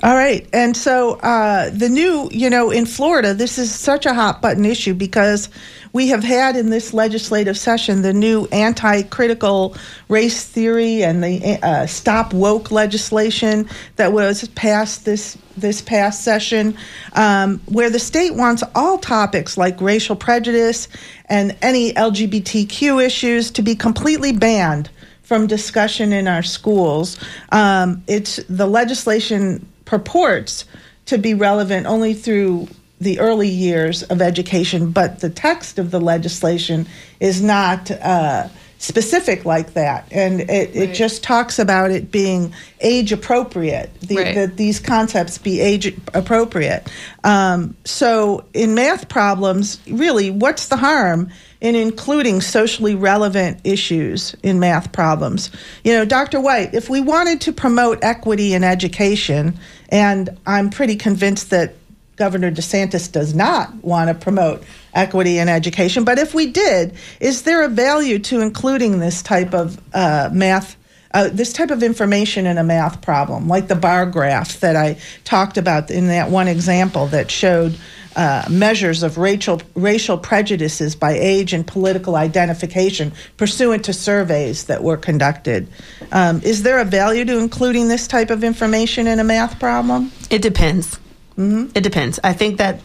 [0.00, 0.48] All right.
[0.52, 4.64] And so uh, the new, you know, in Florida, this is such a hot button
[4.64, 5.48] issue because
[5.92, 9.76] we have had in this legislative session the new anti critical
[10.08, 15.36] race theory and the uh, stop woke legislation that was passed this.
[15.56, 16.76] This past session,
[17.14, 20.86] um, where the state wants all topics like racial prejudice
[21.24, 24.88] and any LGBTQ issues to be completely banned
[25.24, 27.18] from discussion in our schools.
[27.50, 30.66] Um, it's the legislation purports
[31.06, 32.68] to be relevant only through
[33.00, 36.86] the early years of education, but the text of the legislation
[37.20, 38.48] is not uh,
[38.78, 43.92] specific like that, and it, it just talks about it being age appropriate.
[44.00, 44.34] The, Right.
[44.34, 46.88] That these concepts be age appropriate.
[47.24, 51.30] Um, so in math problems, really, what's the harm?
[51.60, 55.50] In including socially relevant issues in math problems.
[55.82, 56.40] You know, Dr.
[56.40, 61.74] White, if we wanted to promote equity in education, and I'm pretty convinced that
[62.16, 66.04] Governor DeSantis does not want to promote equity in education.
[66.04, 70.76] But if we did, is there a value to including this type of uh, math,
[71.14, 74.98] uh, this type of information in a math problem, like the bar graph that I
[75.24, 77.78] talked about in that one example that showed
[78.18, 84.82] uh, measures of racial racial prejudices by age and political identification pursuant to surveys that
[84.82, 85.68] were conducted?
[86.10, 90.10] Um, is there a value to including this type of information in a math problem?
[90.30, 90.98] It depends.
[91.38, 92.18] It depends.
[92.24, 92.80] I think that,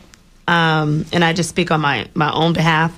[0.47, 2.95] um, and I just speak on my my own behalf.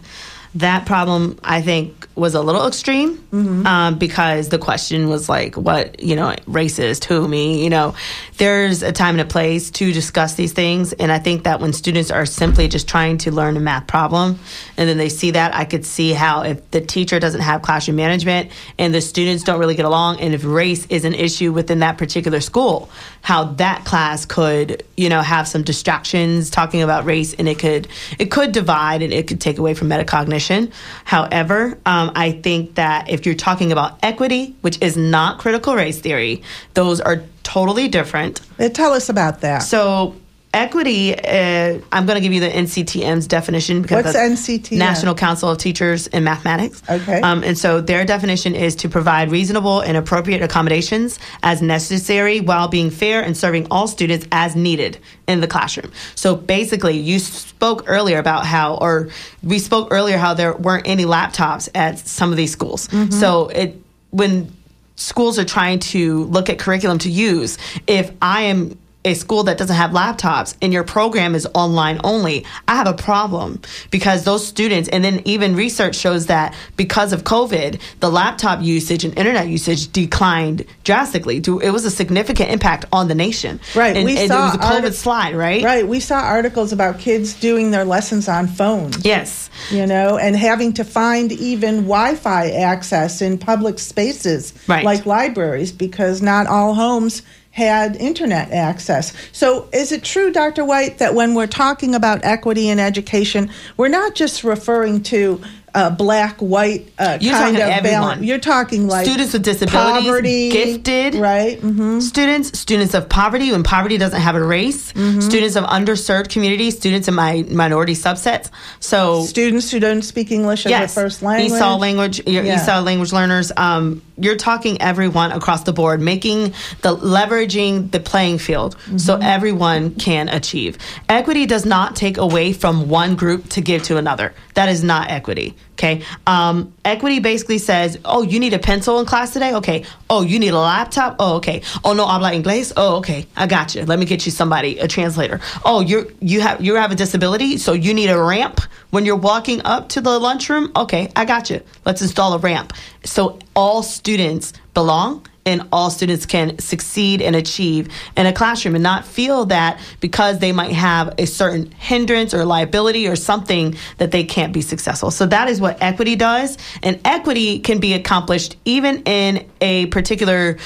[0.56, 3.22] That problem, I think, was a little extreme
[3.66, 7.04] um, because the question was like, "What you know, racist?
[7.06, 7.94] Who me?" You know,
[8.38, 11.74] there's a time and a place to discuss these things, and I think that when
[11.74, 14.40] students are simply just trying to learn a math problem,
[14.78, 17.98] and then they see that, I could see how if the teacher doesn't have classroom
[17.98, 21.80] management and the students don't really get along, and if race is an issue within
[21.80, 22.90] that particular school,
[23.22, 27.88] how that class could, you know, have some distractions talking about race, and it could
[28.18, 30.72] it could divide and it could take away from metacognition.
[31.04, 35.76] However, um, Um, I think that if you're talking about equity, which is not critical
[35.76, 38.42] race theory, those are totally different.
[38.74, 39.60] Tell us about that.
[39.60, 40.16] So
[40.56, 44.78] equity, uh, I'm going to give you the NCTM's definition because What's NCTM?
[44.78, 46.82] National Council of Teachers in Mathematics.
[46.90, 47.22] Okay.
[47.22, 52.70] Um, and so their definition is to provide reasonable and appropriate accommodations as necessary while
[52.70, 55.92] being fair and serving all students as needed in the classroom.
[56.16, 59.10] So basically, you spoke earlier about how, or
[59.44, 62.90] we spoke earlier how there weren't any laptops at some of these schools.
[63.12, 64.56] So it when
[64.96, 69.58] schools are trying to look at curriculum to use, if I am a school that
[69.58, 74.46] doesn't have laptops and your program is online only, I have a problem because those
[74.46, 79.48] students, and then even research shows that because of COVID, the laptop usage and internet
[79.48, 81.38] usage declined drastically.
[81.38, 83.60] It was a significant impact on the nation.
[83.76, 85.64] Right, And, we and saw it was a COVID arti- slide, right?
[85.64, 85.88] Right.
[85.88, 89.06] We saw articles about kids doing their lessons on phones.
[89.06, 89.50] Yes.
[89.72, 94.84] You know, and having to find even Wi Fi access in public spaces Right.
[94.84, 97.22] like libraries because not all homes
[97.56, 99.14] had internet access.
[99.32, 100.66] So, is it true, Dr.
[100.66, 105.40] White, that when we're talking about equity in education, we're not just referring to
[105.74, 107.84] uh, black, white uh, kind of everyone.
[107.84, 108.22] balance?
[108.24, 111.58] You're talking like Students with disabilities, poverty, gifted, right?
[111.62, 112.02] Mm-hmm.
[112.02, 115.22] students, students of poverty when poverty doesn't have a race, Mm-hmm.
[115.22, 118.50] students of underserved communities, students in my minority subsets.
[118.82, 121.58] So Students who don't speak English as yes, their first language.
[121.58, 122.58] ESOL language, Yeah.
[122.58, 123.52] ESOL language learners.
[123.56, 129.24] Um, you're talking everyone across the board, making the leveraging the playing field so Mm-hmm.
[129.24, 130.78] everyone can achieve.
[131.10, 134.34] Equity does not take away from one group to give to another.
[134.54, 135.56] That is not equity.
[135.76, 136.04] Okay.
[136.26, 139.56] Um, equity basically says, oh, you need a pencil in class today?
[139.56, 139.84] Okay.
[140.10, 141.18] Oh, you need a laptop?
[141.20, 141.64] Oh, okay.
[141.84, 142.72] Oh, no habla inglés?
[142.78, 143.28] Oh, okay.
[143.36, 143.84] I got you.
[143.84, 145.42] Let me get you somebody, a translator.
[145.66, 148.62] Oh, you're, you have, you have a disability, so you need a ramp
[148.92, 150.72] when you're walking up to the lunchroom?
[150.78, 151.62] Okay, I got you.
[151.84, 152.72] Let's install a ramp.
[153.04, 158.84] So all students belong and all students can succeed and achieve in a classroom and
[158.84, 164.12] not feel that because they might have a certain hindrance or liability or something that
[164.12, 165.12] they can't be successful.
[165.12, 166.58] So that is what equity does.
[166.82, 170.58] And equity can be accomplished even in a particular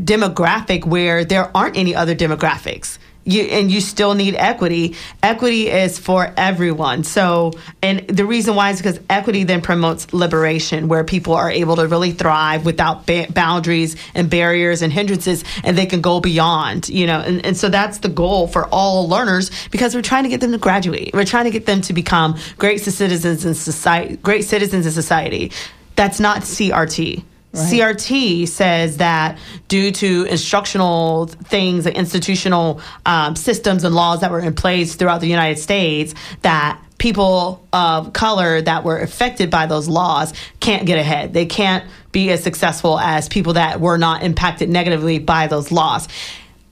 [0.00, 4.96] demographic where there aren't any other demographics you and you still need equity.
[5.22, 7.04] Equity is for everyone.
[7.04, 11.76] So and the reason why is because equity then promotes liberation where people are able
[11.76, 16.88] to really thrive without ba- boundaries and barriers and hindrances and they can go beyond
[16.88, 17.20] you know?
[17.20, 20.52] And, and so that's the goal for all learners because we're trying to get them
[20.52, 21.10] to graduate.
[21.12, 25.52] We're trying to get them to become great citizens in society great citizens in society.
[25.96, 29.38] That's not crt CRT says that
[29.68, 35.20] due to instructional things and institutional um, systems and laws that were in place throughout
[35.20, 40.98] the United States, that people of color that were affected by those laws can't get
[40.98, 41.32] ahead.
[41.32, 46.08] They can't be as successful as people that were not impacted negatively by those laws.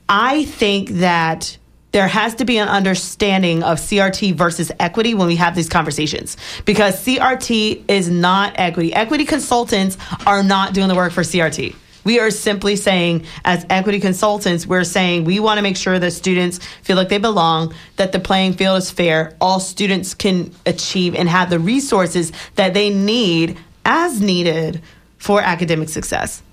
[0.09, 1.57] I think that
[1.97, 6.37] there has to be an understanding of CRT versus equity when we have these conversations
[6.63, 8.93] because CRT is not equity.
[8.93, 11.75] Equity consultants are not doing the work for CRT.
[12.03, 16.11] We are simply saying, as equity consultants, we're saying we want to make sure that
[16.11, 21.15] students feel like they belong, that the playing field is fair, all students can achieve
[21.15, 24.83] and have the resources that they need as needed
[25.17, 26.43] for academic success.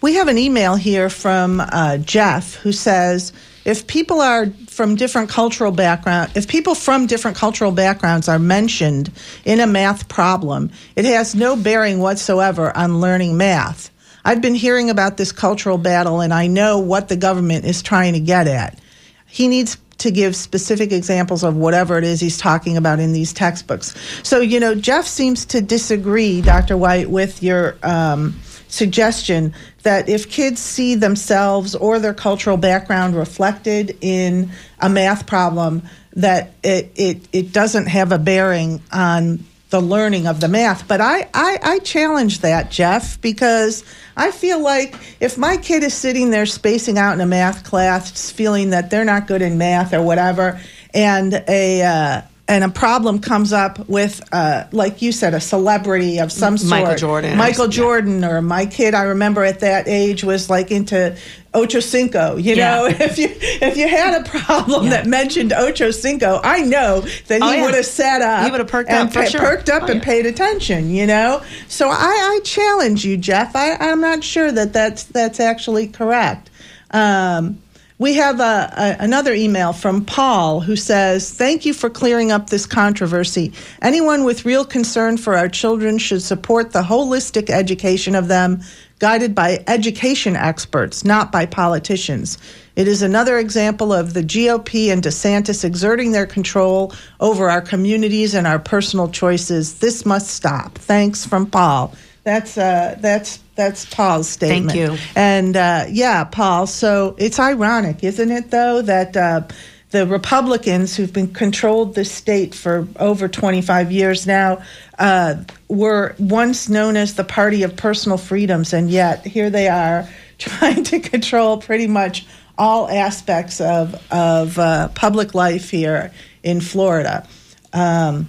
[0.00, 3.32] We have an email here from uh, Jeff who says
[3.66, 9.10] if people are from different cultural background, if people from different cultural backgrounds are mentioned
[9.44, 13.90] in a math problem, it has no bearing whatsoever on learning math.
[14.24, 18.12] I've been hearing about this cultural battle and I know what the government is trying
[18.12, 18.78] to get at.
[19.26, 23.32] He needs to give specific examples of whatever it is he's talking about in these
[23.32, 23.94] textbooks.
[24.22, 26.76] So, you know, Jeff seems to disagree, Dr.
[26.76, 28.38] White, with your um,
[28.68, 29.54] suggestion
[29.86, 35.80] that if kids see themselves or their cultural background reflected in a math problem,
[36.14, 40.88] that it, it, it doesn't have a bearing on the learning of the math.
[40.88, 43.84] But I, I, I challenge that, Jeff, because
[44.16, 48.32] I feel like if my kid is sitting there spacing out in a math class,
[48.32, 50.60] feeling that they're not good in math or whatever,
[50.94, 56.18] and a uh, and a problem comes up with, uh, like you said, a celebrity
[56.18, 58.94] of some sort, Michael Jordan, Michael Jordan, or my kid.
[58.94, 61.16] I remember at that age was like into
[61.54, 62.36] Ocho Cinco.
[62.36, 62.70] You Yeah.
[62.76, 64.90] know, if you if you had a problem Yeah.
[64.90, 67.64] that mentioned Ocho Cinco, I know that Oh, he yeah.
[67.64, 68.44] would have sat up.
[68.44, 69.40] He would have perked up pa- sure.
[69.40, 70.90] perked up Oh, and paid attention.
[70.90, 71.92] You know, so I,
[72.36, 73.56] I challenge you, Jeff.
[73.56, 76.50] I, I'm not sure that that's that's actually correct.
[76.92, 77.60] Um,
[77.98, 82.50] we have a, a, another email from Paul who says, Thank you for clearing up
[82.50, 83.52] this controversy.
[83.80, 88.60] Anyone with real concern for our children should support the holistic education of them,
[88.98, 92.36] guided by education experts, not by politicians.
[92.76, 98.34] It is another example of the GOP and DeSantis exerting their control over our communities
[98.34, 99.78] and our personal choices.
[99.78, 100.76] This must stop.
[100.76, 101.94] Thanks from Paul.
[102.26, 104.72] That's uh, that's that's Paul's statement.
[104.72, 104.98] Thank you.
[105.14, 106.66] And uh, yeah, Paul.
[106.66, 109.42] So it's ironic, isn't it, though, that uh,
[109.90, 114.60] the Republicans who've been controlled the state for over 25 years now
[114.98, 115.36] uh,
[115.68, 120.08] were once known as the party of personal freedoms, and yet here they are
[120.38, 122.26] trying to control pretty much
[122.58, 126.10] all aspects of of uh, public life here
[126.42, 127.24] in Florida.
[127.72, 128.26] Um,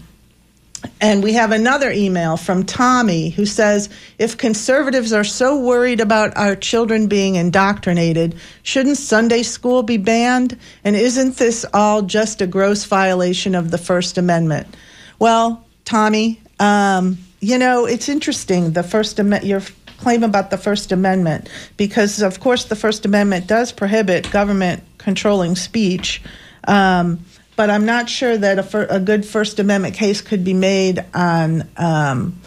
[1.00, 6.36] and we have another email from Tommy who says If conservatives are so worried about
[6.38, 10.58] our children being indoctrinated, shouldn't Sunday school be banned?
[10.84, 14.76] And isn't this all just a gross violation of the First Amendment?
[15.20, 19.62] Well, Tommy, um, you know, it's interesting, the First Amendment, your
[19.98, 25.56] claim about the First Amendment, because of course the First Amendment does prohibit government controlling
[25.56, 26.22] speech.
[26.68, 27.26] Um,
[27.58, 31.04] but I'm not sure that a, fir- a good First Amendment case could be made
[31.14, 32.40] on um,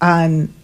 [0.00, 0.54] on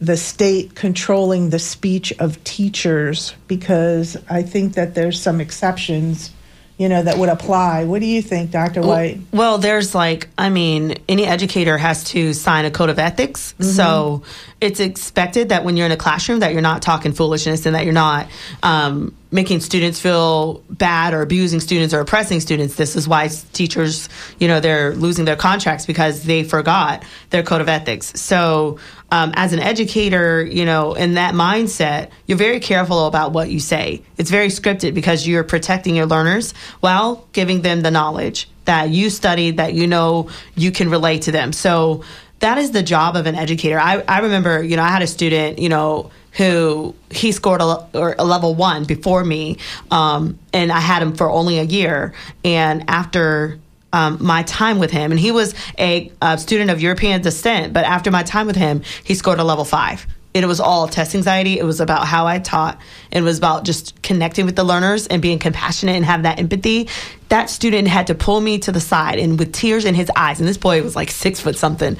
[0.00, 6.30] the state controlling the speech of teachers because I think that there's some exceptions,
[6.78, 7.84] you know, that would apply.
[7.84, 8.80] What do you think, Dr.
[8.80, 9.20] White?
[9.30, 13.52] Well, there's like, I mean, any educator has to sign a code of ethics.
[13.52, 13.72] Mm-hmm.
[13.72, 14.22] So
[14.58, 17.84] it's expected that when you're in a classroom that you're not talking foolishness and that
[17.84, 18.26] you're not
[18.62, 22.74] um, making students feel bad or abusing students or oppressing students.
[22.74, 24.08] This is why teachers,
[24.38, 28.20] you know, they're losing their contracts because they forgot their code of ethics.
[28.20, 28.78] So
[29.12, 33.60] um, as an educator, you know, in that mindset, you're very careful about what you
[33.60, 34.02] say.
[34.16, 39.10] It's very scripted because you're protecting your learners while giving them the knowledge that you
[39.10, 41.52] studied, that you know you can relate to them.
[41.52, 42.04] So
[42.40, 43.78] that is the job of an educator.
[43.78, 47.86] I, I remember, you know, I had a student, you know, who he scored a,
[47.94, 49.58] a level one before me,
[49.90, 52.14] um, and I had him for only a year.
[52.44, 53.58] And after
[53.92, 57.84] um, my time with him, and he was a, uh student of European descent, but
[57.84, 60.06] after my time with him, he scored a level five.
[60.32, 61.58] It was all test anxiety.
[61.58, 62.78] It was about how I taught.
[63.10, 66.88] It was about just connecting with the learners and being compassionate and have that empathy.
[67.30, 70.38] That student had to pull me to the side and with tears in his eyes,
[70.38, 71.96] and this boy was like six foot something,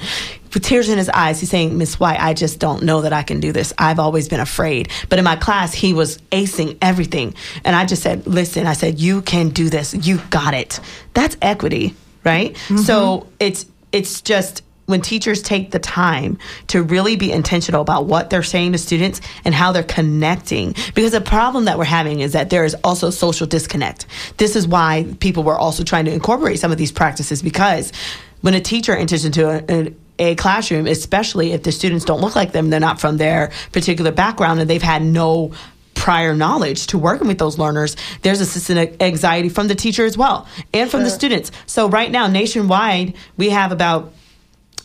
[0.53, 3.23] with tears in his eyes, he's saying, Miss White, I just don't know that I
[3.23, 3.73] can do this.
[3.77, 4.89] I've always been afraid.
[5.09, 7.35] But in my class, he was acing everything.
[7.63, 9.93] And I just said, Listen, I said, You can do this.
[9.93, 10.79] You got it.
[11.13, 12.57] That's equity, right?
[12.57, 12.73] So
[13.19, 13.29] mm-hmm.
[13.39, 16.37] it's it's just when teachers take the time
[16.67, 20.75] to really be intentional about what they're saying to students and how they're connecting.
[20.93, 24.05] Because the problem that we're having is that there is also social disconnect.
[24.37, 27.91] This is why people were also trying to incorporate some of these practices because
[28.41, 32.35] when a teacher enters into a, a a classroom, especially if the students don't look
[32.35, 35.51] like them, they're not from their particular background, and they've had no
[36.01, 40.17] prior knowledge to working with those learners, there's a systemic anxiety from the teacher as
[40.17, 41.51] well and from the students.
[41.67, 44.11] So right now, nationwide, we have about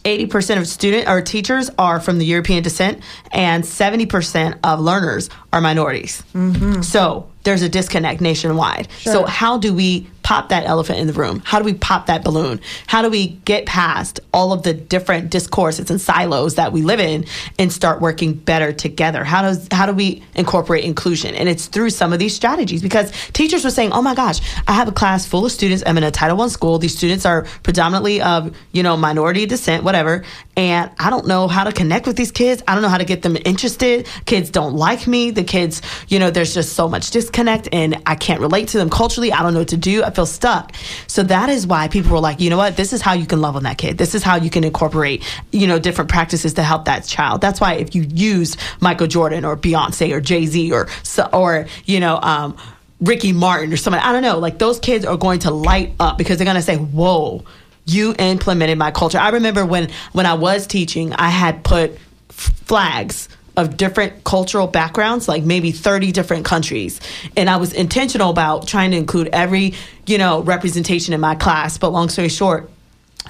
[0.07, 3.03] 80% of student or teachers are from the European descent,
[3.33, 6.23] and 70% of learners are minorities.
[6.33, 6.83] Mm-hmm.
[6.83, 8.89] So there's a disconnect nationwide.
[8.99, 9.13] Sure.
[9.13, 11.41] So how do we pop that elephant in the room?
[11.45, 12.61] How do we pop that balloon?
[12.89, 16.99] How do we get past all of the different discourses and silos that we live
[16.99, 17.27] in
[17.61, 19.23] and start working better together?
[19.23, 21.37] How does how do we incorporate inclusion?
[21.37, 24.73] And it's through some of these strategies because teachers were saying, "Oh my gosh, I
[24.73, 25.85] have a class full of students.
[25.87, 26.79] I'm in a Title One school.
[26.79, 30.25] These students are predominantly of you know minority descent, whatever,
[30.57, 32.65] and I don't know how to connect with these kids.
[32.67, 34.09] I don't know how to get them interested.
[34.25, 35.31] Kids don't like me.
[35.31, 38.91] The kids, you know, there's just so much disconnect, and I can't relate to them
[38.91, 39.33] culturally.
[39.33, 40.03] I don't know what to do.
[40.03, 40.75] I feel stuck.
[41.07, 42.77] So that is why people were like, you know what?
[42.77, 43.99] This is how you can love on that kid.
[43.99, 47.41] This is how you can incorporate, you know, different practices to help that child.
[47.41, 50.89] That's why if you use Michael Jordan or Beyonce or Jay Z or
[51.33, 52.19] or you know.
[52.21, 52.57] Um,
[52.99, 56.17] Ricky Martin or somebody, I don't know, like those kids are going to light up
[56.17, 57.45] because they're going to say, Whoa,
[57.85, 59.19] you implemented my culture.
[59.19, 61.99] I remember when when I was teaching, I had put
[62.31, 67.01] flags of different cultural backgrounds, like maybe 30 different countries.
[67.37, 69.75] And I was intentional about trying to include every,
[70.07, 71.79] you know, representation in my class.
[71.79, 72.71] But long story short,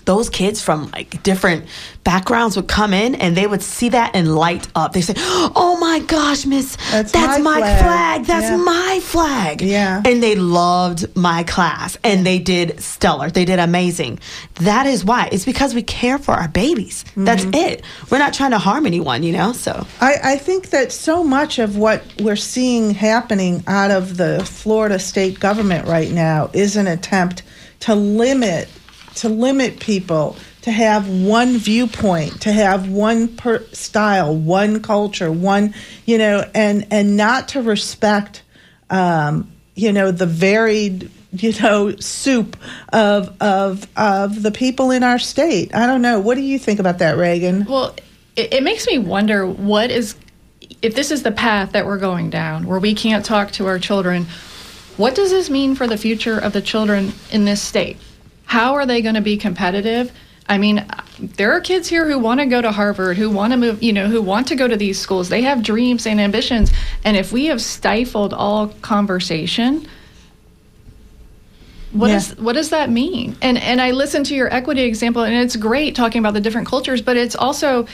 [0.07, 1.67] those kids from like different
[2.05, 4.93] backgrounds would come in and they would see that and light up.
[4.93, 7.83] They say, "Oh my gosh, Miss, that's, that's, my, flag.
[7.83, 8.25] flag.
[8.25, 8.57] That's yeah.
[8.57, 13.31] my flag." Yeah, and they loved my class and they did stellar.
[13.31, 14.21] They did amazing.
[14.55, 15.29] That is why.
[15.33, 17.05] It's because we care for our babies.
[17.05, 17.25] Mm-hmm.
[17.25, 17.85] That's it.
[18.11, 19.53] We're not trying to harm anyone, you know.
[19.53, 24.45] So I, I think that so much of what we're seeing happening out of the
[24.45, 27.43] Florida state government right now is an attempt
[27.81, 28.69] to limit
[29.17, 35.75] to limit people to have one viewpoint, to have one per style, one culture, one
[36.07, 38.43] you know, and and not to respect,
[38.91, 42.57] um, you know, the varied you know soup
[42.93, 45.75] of of of the people in our state.
[45.75, 46.21] I don't know.
[46.21, 47.65] What do you think about that, Reagan?
[47.65, 47.95] Well,
[48.35, 50.17] it, it makes me wonder what is
[50.83, 53.79] if this is the path that we're going down, where we can't talk to our
[53.79, 54.27] children.
[54.97, 57.99] What does this mean for the future of the children in this state?
[58.47, 60.13] How are they going to be competitive?
[60.49, 60.87] I mean,
[61.19, 63.93] there are kids here who want to go to Harvard, who want to move, you
[63.93, 65.29] know, who want to go to these schools.
[65.29, 66.71] They have dreams and ambitions.
[67.05, 69.89] And if we have stifled all conversation,
[71.91, 72.17] what yeah.
[72.17, 73.37] is, what does that mean?
[73.43, 76.69] And and I listened to your equity example, and it's great talking about the different
[76.69, 77.87] cultures, but it's also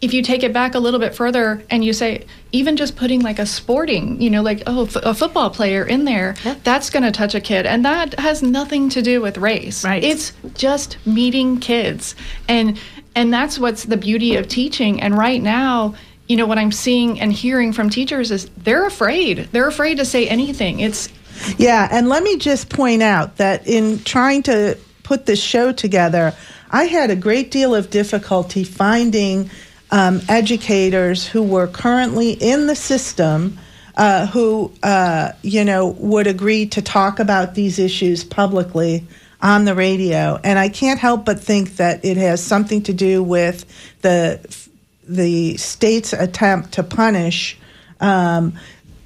[0.00, 3.20] if you take it back a little bit further and you say even just putting
[3.20, 6.54] like a sporting you know like oh f- a football player in there yeah.
[6.62, 7.66] that's going to touch a kid.
[7.66, 9.84] And that has nothing to do with race.
[9.84, 10.02] Right.
[10.02, 12.14] It's just meeting kids.
[12.48, 12.78] And
[13.14, 15.00] and that's what's the beauty of teaching.
[15.00, 15.94] And right now
[16.28, 19.48] you know what i'm seeing and hearing from teachers is they're afraid.
[19.50, 20.80] They're afraid to say anything.
[20.80, 21.08] It's
[21.56, 26.34] yeah and let me just point out that in trying to put this show together
[26.70, 29.48] i had a great deal of difficulty finding
[29.90, 33.58] um, educators who were currently in the system
[33.98, 39.04] uh, who, uh, you know, would agree to talk about these issues publicly
[39.42, 40.38] on the radio.
[40.42, 43.64] And I can't help but think that it has something to do with
[44.02, 44.40] the
[45.08, 47.58] the state's attempt to punish
[47.98, 48.52] um,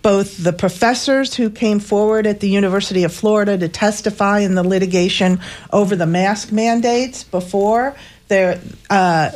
[0.02, 4.64] both the professors who came forward at the University of Florida to testify in the
[4.64, 5.38] litigation
[5.72, 7.94] over the mask mandates before.
[8.26, 8.60] There,
[8.90, 9.30] uh,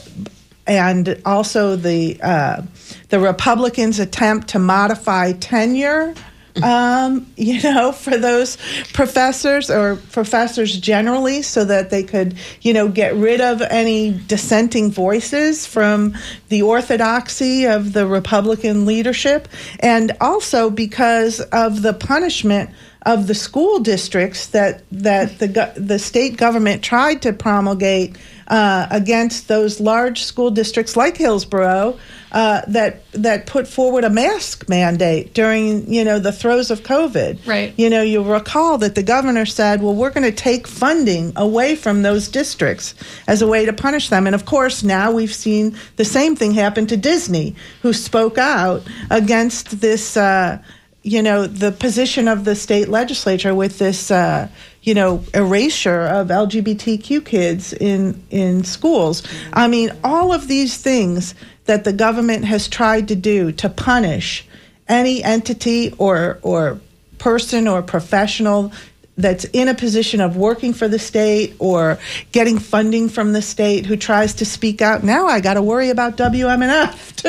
[0.67, 2.62] and also the uh,
[3.09, 6.14] the Republicans' attempt to modify tenure.
[6.62, 8.57] Um, you know, for those
[8.95, 14.91] professors or professors generally, so that they could, you know, get rid of any dissenting
[14.91, 16.17] voices from
[16.49, 19.49] the orthodoxy of the Republican leadership,
[19.81, 22.71] and also because of the punishment
[23.07, 28.17] of the school districts that that the the state government tried to promulgate
[28.49, 31.99] uh, against those large school districts like Hillsborough
[32.32, 37.47] uh, that that put forward a mask mandate during you know the throes of COVID.
[37.47, 37.72] Right.
[37.76, 41.76] You know, you'll recall that the governor said, "Well, we're going to take funding away
[41.76, 42.94] from those districts
[43.26, 46.53] as a way to punish them." And of course, now we've seen the same thing
[46.53, 50.16] happen to Disney, who spoke out against this.
[50.16, 50.62] Uh,
[51.03, 54.49] you know the position of the state legislature with this uh,
[54.87, 59.22] you know erasure of LGBTQ kids in in schools.
[59.53, 61.34] I mean, all of these things
[61.66, 64.47] that the government has tried to do to punish
[64.89, 66.80] any entity or or
[67.18, 68.72] person or professional
[69.18, 71.99] that's in a position of working for the state or
[72.32, 75.89] getting funding from the state who tries to speak out now i got to worry
[75.89, 77.16] about wmnf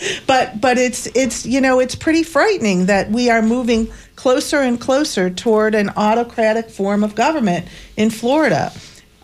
[0.00, 4.60] too but but it's it's you know it's pretty frightening that we are moving closer
[4.60, 7.66] and closer toward an autocratic form of government
[7.96, 8.70] in florida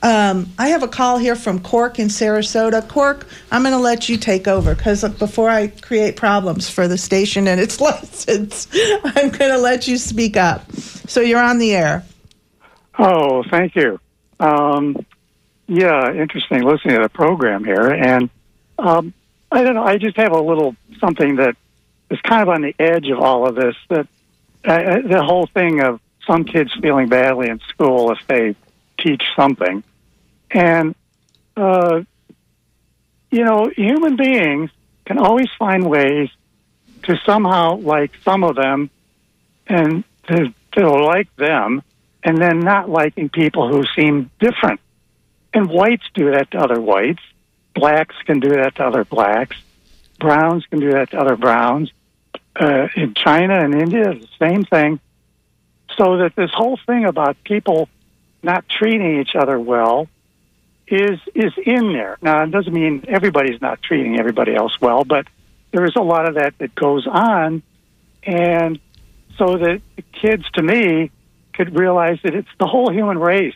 [0.03, 2.87] Um, I have a call here from Cork in Sarasota.
[2.87, 6.99] Cork, I'm going to let you take over because before I create problems for the
[6.99, 8.69] station and its license,
[9.05, 10.71] I'm going to let you speak up.
[10.73, 12.05] So you're on the air.
[12.99, 13.99] Oh, thank you.
[14.39, 14.97] Um,
[15.67, 17.89] yeah, interesting listening to the program here.
[17.89, 18.31] And
[18.79, 19.13] um,
[19.51, 21.57] I don't know, I just have a little something that
[22.11, 24.07] is kind of on the edge of all of this that
[24.67, 28.57] uh, the whole thing of some kids feeling badly in school if they
[28.99, 29.85] teach something.
[30.51, 30.95] And,
[31.57, 32.03] uh,
[33.31, 34.71] you know, human beings
[35.05, 36.31] can always find ways
[37.05, 38.91] to somehow like some of them
[39.67, 41.83] and to, to like them
[42.25, 44.81] and then not liking people who seem different.
[45.55, 47.23] And whites do that to other whites.
[47.75, 49.57] Blacks can do that to other blacks.
[50.19, 51.93] Browns can do that to other browns.
[52.59, 54.99] Uh, in China and India, the same thing.
[55.97, 57.89] So that this whole thing about people
[58.43, 60.09] not treating each other well
[60.87, 62.17] is is in there.
[62.23, 65.27] Now it doesn't mean everybody's not treating everybody else well, but
[65.73, 67.63] there is a lot of that that goes on,
[68.23, 68.79] and
[69.37, 71.11] so that the kids, to me,
[71.53, 73.55] could realize that it's the whole human race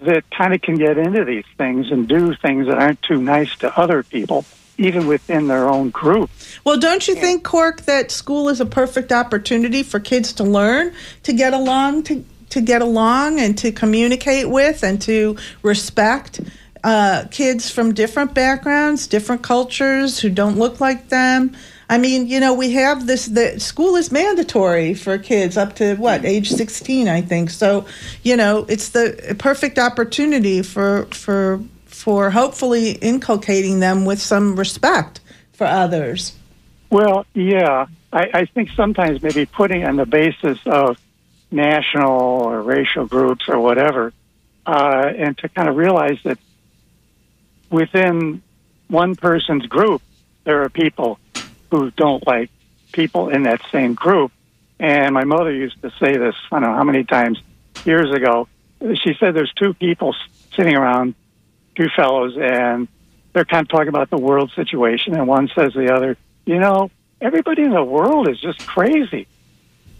[0.00, 3.54] that kind of can get into these things and do things that aren't too nice
[3.58, 4.44] to other people,
[4.80, 6.30] even within their own group.
[6.64, 10.92] Well, don't you think, Cork, that school is a perfect opportunity for kids to learn
[11.22, 16.40] to get along to to get along and to communicate with and to respect
[16.82, 21.54] uh, kids from different backgrounds, different cultures who don't look like them.
[21.88, 23.26] I mean, you know, we have this.
[23.26, 27.50] The school is mandatory for kids up to what age sixteen, I think.
[27.50, 27.84] So,
[28.22, 31.60] you know, it's the perfect opportunity for for
[32.00, 35.20] for hopefully inculcating them with some respect
[35.52, 36.34] for others.
[36.88, 40.98] Well, yeah, I, I think sometimes maybe putting on the basis of
[41.50, 44.12] national or racial groups or whatever,
[44.66, 46.38] uh, and to kind of realize that
[47.70, 48.42] within
[48.88, 50.00] one person's group,
[50.44, 51.18] there are people
[51.70, 52.50] who don't like
[52.92, 54.32] people in that same group.
[54.78, 57.38] And my mother used to say this, I don't know how many times
[57.84, 58.48] years ago.
[58.94, 60.16] She said there's two people
[60.56, 61.14] sitting around,
[61.80, 62.88] two fellows, and
[63.32, 65.14] they're kind of talking about the world situation.
[65.14, 69.26] And one says to the other, you know, everybody in the world is just crazy.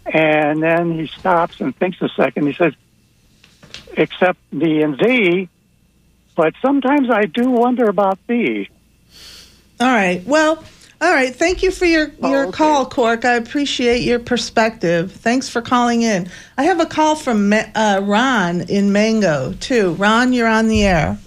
[0.05, 2.45] And then he stops and thinks a second.
[2.45, 2.73] He says,
[3.97, 5.49] except me and thee,
[6.35, 8.69] but sometimes I do wonder about thee.
[9.79, 10.23] All right.
[10.25, 10.63] Well,
[11.01, 11.35] all right.
[11.35, 12.57] Thank you for your, Oh, your okay.
[12.57, 13.25] call, Cork.
[13.25, 15.11] I appreciate your perspective.
[15.11, 16.29] Thanks for calling in.
[16.57, 19.93] I have a call from uh, Ron in Mango, too.
[19.93, 21.17] Ron, you're on the air.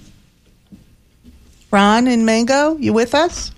[1.74, 3.50] Ron in Mango, you with us?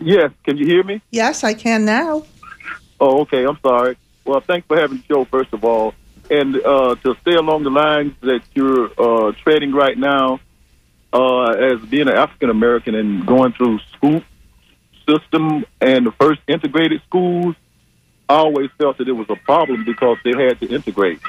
[0.00, 1.02] Yes, can you hear me?
[1.10, 2.24] Yes, I can now.
[2.98, 3.44] Oh, okay.
[3.44, 3.98] I'm sorry.
[4.24, 5.92] Well, thanks for having the show, first of all.
[6.30, 10.40] And uh, to stay along the lines that you're uh, treading right now,
[11.12, 14.22] uh, as being an African American and going through school
[15.06, 17.56] system and the first integrated schools,
[18.30, 21.20] I always felt that it was a problem because they had to integrate.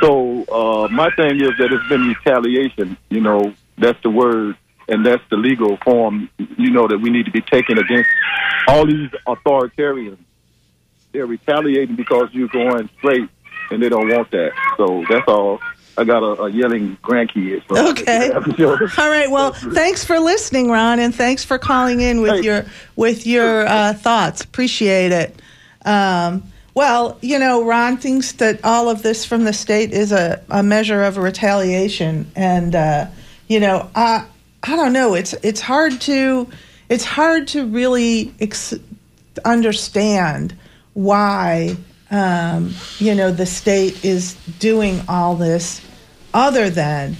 [0.00, 2.96] So uh, my thing is that it's been retaliation.
[3.10, 4.56] You know, that's the word,
[4.88, 6.30] and that's the legal form.
[6.38, 8.08] You know that we need to be taken against
[8.68, 10.18] all these authoritarians.
[11.12, 13.28] They're retaliating because you're going straight,
[13.70, 14.52] and they don't want that.
[14.76, 15.60] So that's all.
[15.98, 17.62] I got a, a yelling grandkid.
[17.68, 18.30] So Okay.
[19.02, 19.30] All right.
[19.30, 22.42] Well, thanks for listening, Ron, and thanks for calling in with Hey.
[22.42, 22.66] your
[22.96, 24.42] with your uh, thoughts.
[24.44, 25.40] Appreciate it.
[25.86, 26.42] Um,
[26.74, 30.62] well, you know, Ron thinks that all of this from the state is a, a
[30.62, 33.06] measure of retaliation, and uh,
[33.48, 34.26] you know, I
[34.62, 35.14] I don't know.
[35.14, 36.48] It's it's hard to
[36.88, 38.74] it's hard to really ex-
[39.44, 40.56] understand
[40.94, 41.76] why
[42.10, 45.80] um, you know the state is doing all this
[46.32, 47.16] other than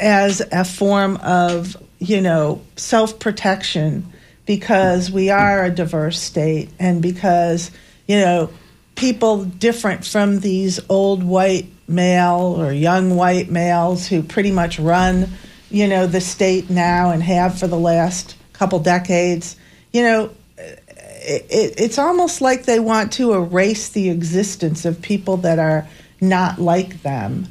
[0.00, 4.12] as a form of you know self protection
[4.46, 7.70] because we are a diverse state and because
[8.06, 8.50] you know
[8.94, 15.28] people different from these old white male or young white males who pretty much run
[15.74, 19.56] you know the state now and have for the last couple decades
[19.92, 25.38] you know it, it, it's almost like they want to erase the existence of people
[25.38, 25.88] that are
[26.20, 27.46] not like them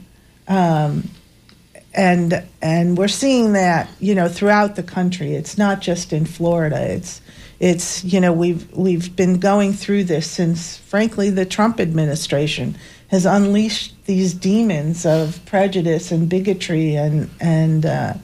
[0.48, 1.10] um,
[1.94, 5.36] and and we're seeing that you know throughout the country.
[5.36, 6.82] It's not just in Florida.
[6.82, 7.22] It's
[7.60, 12.76] it's you know we've we've been going through this since frankly the Trump administration
[13.14, 18.16] has unleashed these demons of prejudice and bigotry and and uh,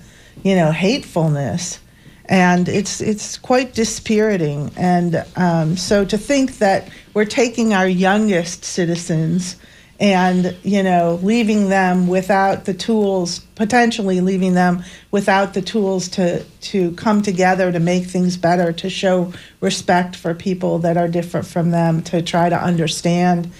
[0.42, 1.80] you know hatefulness,
[2.26, 4.72] and it's it's quite dispiriting.
[4.76, 9.58] And um, so to think that we're taking our youngest citizens
[10.00, 16.44] and you know leaving them without the tools potentially leaving them without the tools to
[16.62, 19.32] to come together to make things better to show
[19.62, 23.52] respect for people that are different from them to try to understand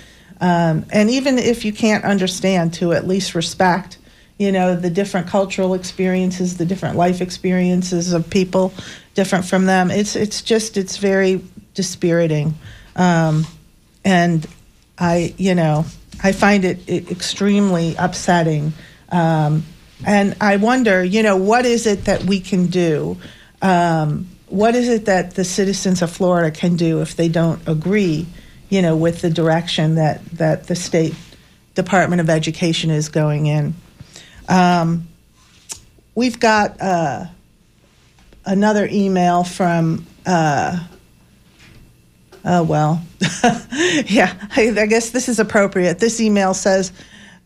[0.42, 3.98] um, and even if you can't understand to at least respect
[4.38, 8.74] you know the different cultural experiences the different life experiences of people
[9.14, 12.54] different from them it's it's just it's very dispiriting
[12.96, 13.46] um,
[14.04, 14.48] and
[14.98, 15.86] i you know
[16.22, 18.74] I find it, it extremely upsetting.
[19.10, 19.64] Um,
[20.06, 23.18] and I wonder, you know, what is it that we can do?
[23.62, 28.26] Um, what is it that the citizens of Florida can do if they don't agree,
[28.70, 31.16] you know, with the direction that, that the state
[31.76, 33.74] Department of Education is going in?
[34.48, 35.08] Um,
[36.16, 37.26] we've got uh,
[38.46, 40.80] another email from uh,
[42.46, 43.02] Oh, well.
[44.06, 46.00] yeah, I, I, guess this is appropriate.
[46.00, 46.92] This email says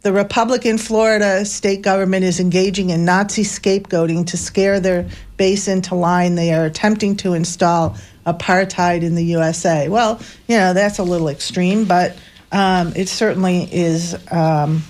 [0.04, 5.95] the Republican Florida state government is engaging in Nazi scapegoating to scare their base into
[5.95, 6.36] line.
[6.36, 7.95] They are attempting to install
[8.26, 9.88] apartheid in the USA.
[9.88, 12.18] Well, you know, that's a little extreme, but
[12.51, 14.84] um, it certainly is um,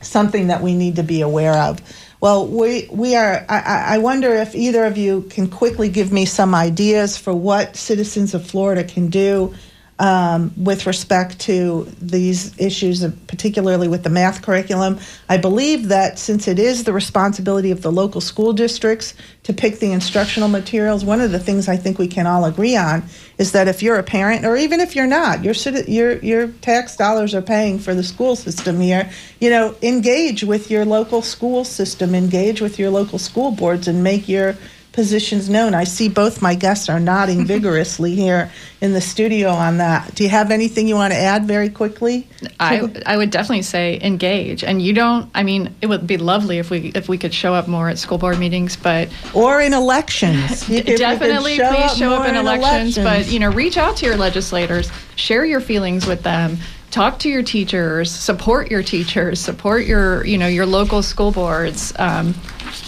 [0.00, 1.80] something that we need to be aware of.
[2.20, 6.24] Well, we, we are, I, I wonder if either of you can quickly give me
[6.24, 9.54] some ideas for what citizens of Florida can do
[9.98, 14.98] um, with respect to these issues, particularly with the math curriculum.
[15.28, 19.14] I believe that since it is the responsibility of the local school districts
[19.44, 22.76] to pick the instructional materials, one of the things I think we can all agree
[22.76, 23.04] on
[23.38, 25.54] is that if you're a parent, or even if you're not, your
[25.86, 29.10] your your tax dollars are paying for the school system here.
[29.40, 34.02] You know, engage with your local school system, engage with your local school boards, and
[34.02, 34.56] make your
[34.92, 35.74] positions known.
[35.74, 40.14] I see both my guests are nodding vigorously here in the studio on that.
[40.14, 42.28] Do you have anything you want to add very quickly?
[42.60, 44.62] I, I would definitely say engage.
[44.62, 47.54] And you don't I mean it would be lovely if we if we could show
[47.54, 50.66] up more at school board meetings, but or in elections.
[50.68, 53.96] definitely show please up show up in, in elections, elections, but you know, reach out
[53.98, 56.58] to your legislators, share your feelings with them
[56.90, 61.94] talk to your teachers support your teachers support your you know your local school boards
[61.98, 62.34] um,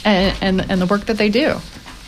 [0.04, 1.58] and, and, and the work that they do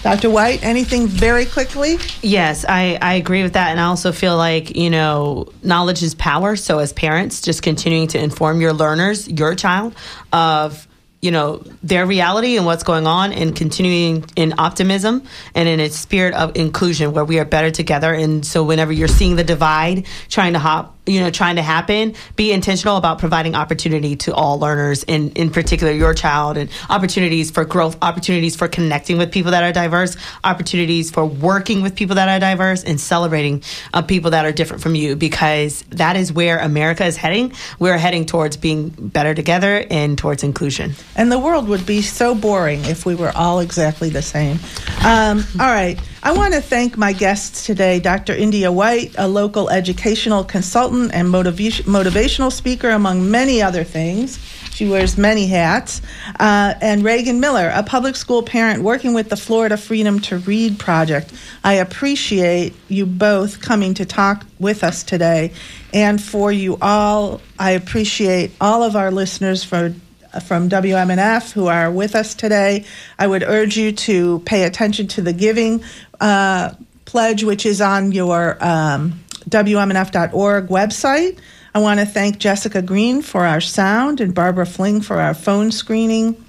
[0.07, 0.31] Dr.
[0.31, 1.99] White, anything very quickly?
[2.23, 3.71] Yes, I, I agree with that.
[3.73, 6.55] And I also feel like, you know, knowledge is power.
[6.55, 9.97] So as parents, just continuing to inform your learners, your child,
[10.33, 10.87] of
[11.23, 15.25] you know their reality and what's going on and continuing in optimism
[15.57, 19.09] and in a spirit of inclusion where we are better together and so whenever you're
[19.09, 23.55] seeing the divide trying to hop you know trying to happen be intentional about providing
[23.55, 28.69] opportunity to all learners in in particular your child and opportunities for growth opportunities for
[28.69, 33.01] connecting with people that are diverse opportunities for working with people that are diverse and
[33.01, 33.63] celebrating
[33.95, 37.53] uh, people that are different from you because that is where america is heading.
[37.79, 40.95] We're heading towards being better together and towards inclusion.
[41.15, 44.59] And the world would be so boring if we were all exactly the same.
[45.05, 48.35] Um, all right I want to thank my guests today Dr.
[48.35, 54.41] India White, a local educational consultant and motiva- motivational speaker, among many other things.
[54.73, 56.03] She wears many hats.
[56.41, 60.81] Uh, and Reagan Miller, a public school parent working with the Florida Freedom to Read
[60.81, 61.33] project.
[61.63, 65.53] I appreciate you both coming to talk with us today.
[65.95, 69.95] And for you all, I appreciate all of our listeners for
[70.41, 72.85] from WMNF who are with us today.
[73.19, 75.83] I would urge you to pay attention to the giving
[76.21, 76.75] uh,
[77.05, 81.39] pledge, which is on your um, WMNF.org website.
[81.75, 85.71] I want to thank Jessica Green for our sound and Barbara Fling for our phone
[85.71, 86.43] screening.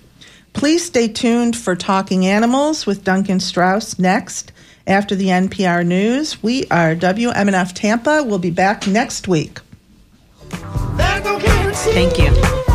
[0.54, 4.52] Please stay tuned for Talking Animals with Duncan Strauss next
[4.88, 6.42] after the NPR News.
[6.42, 8.24] We are WMNF Tampa.
[8.26, 9.60] We'll be back next week.
[11.94, 12.67] Thank you.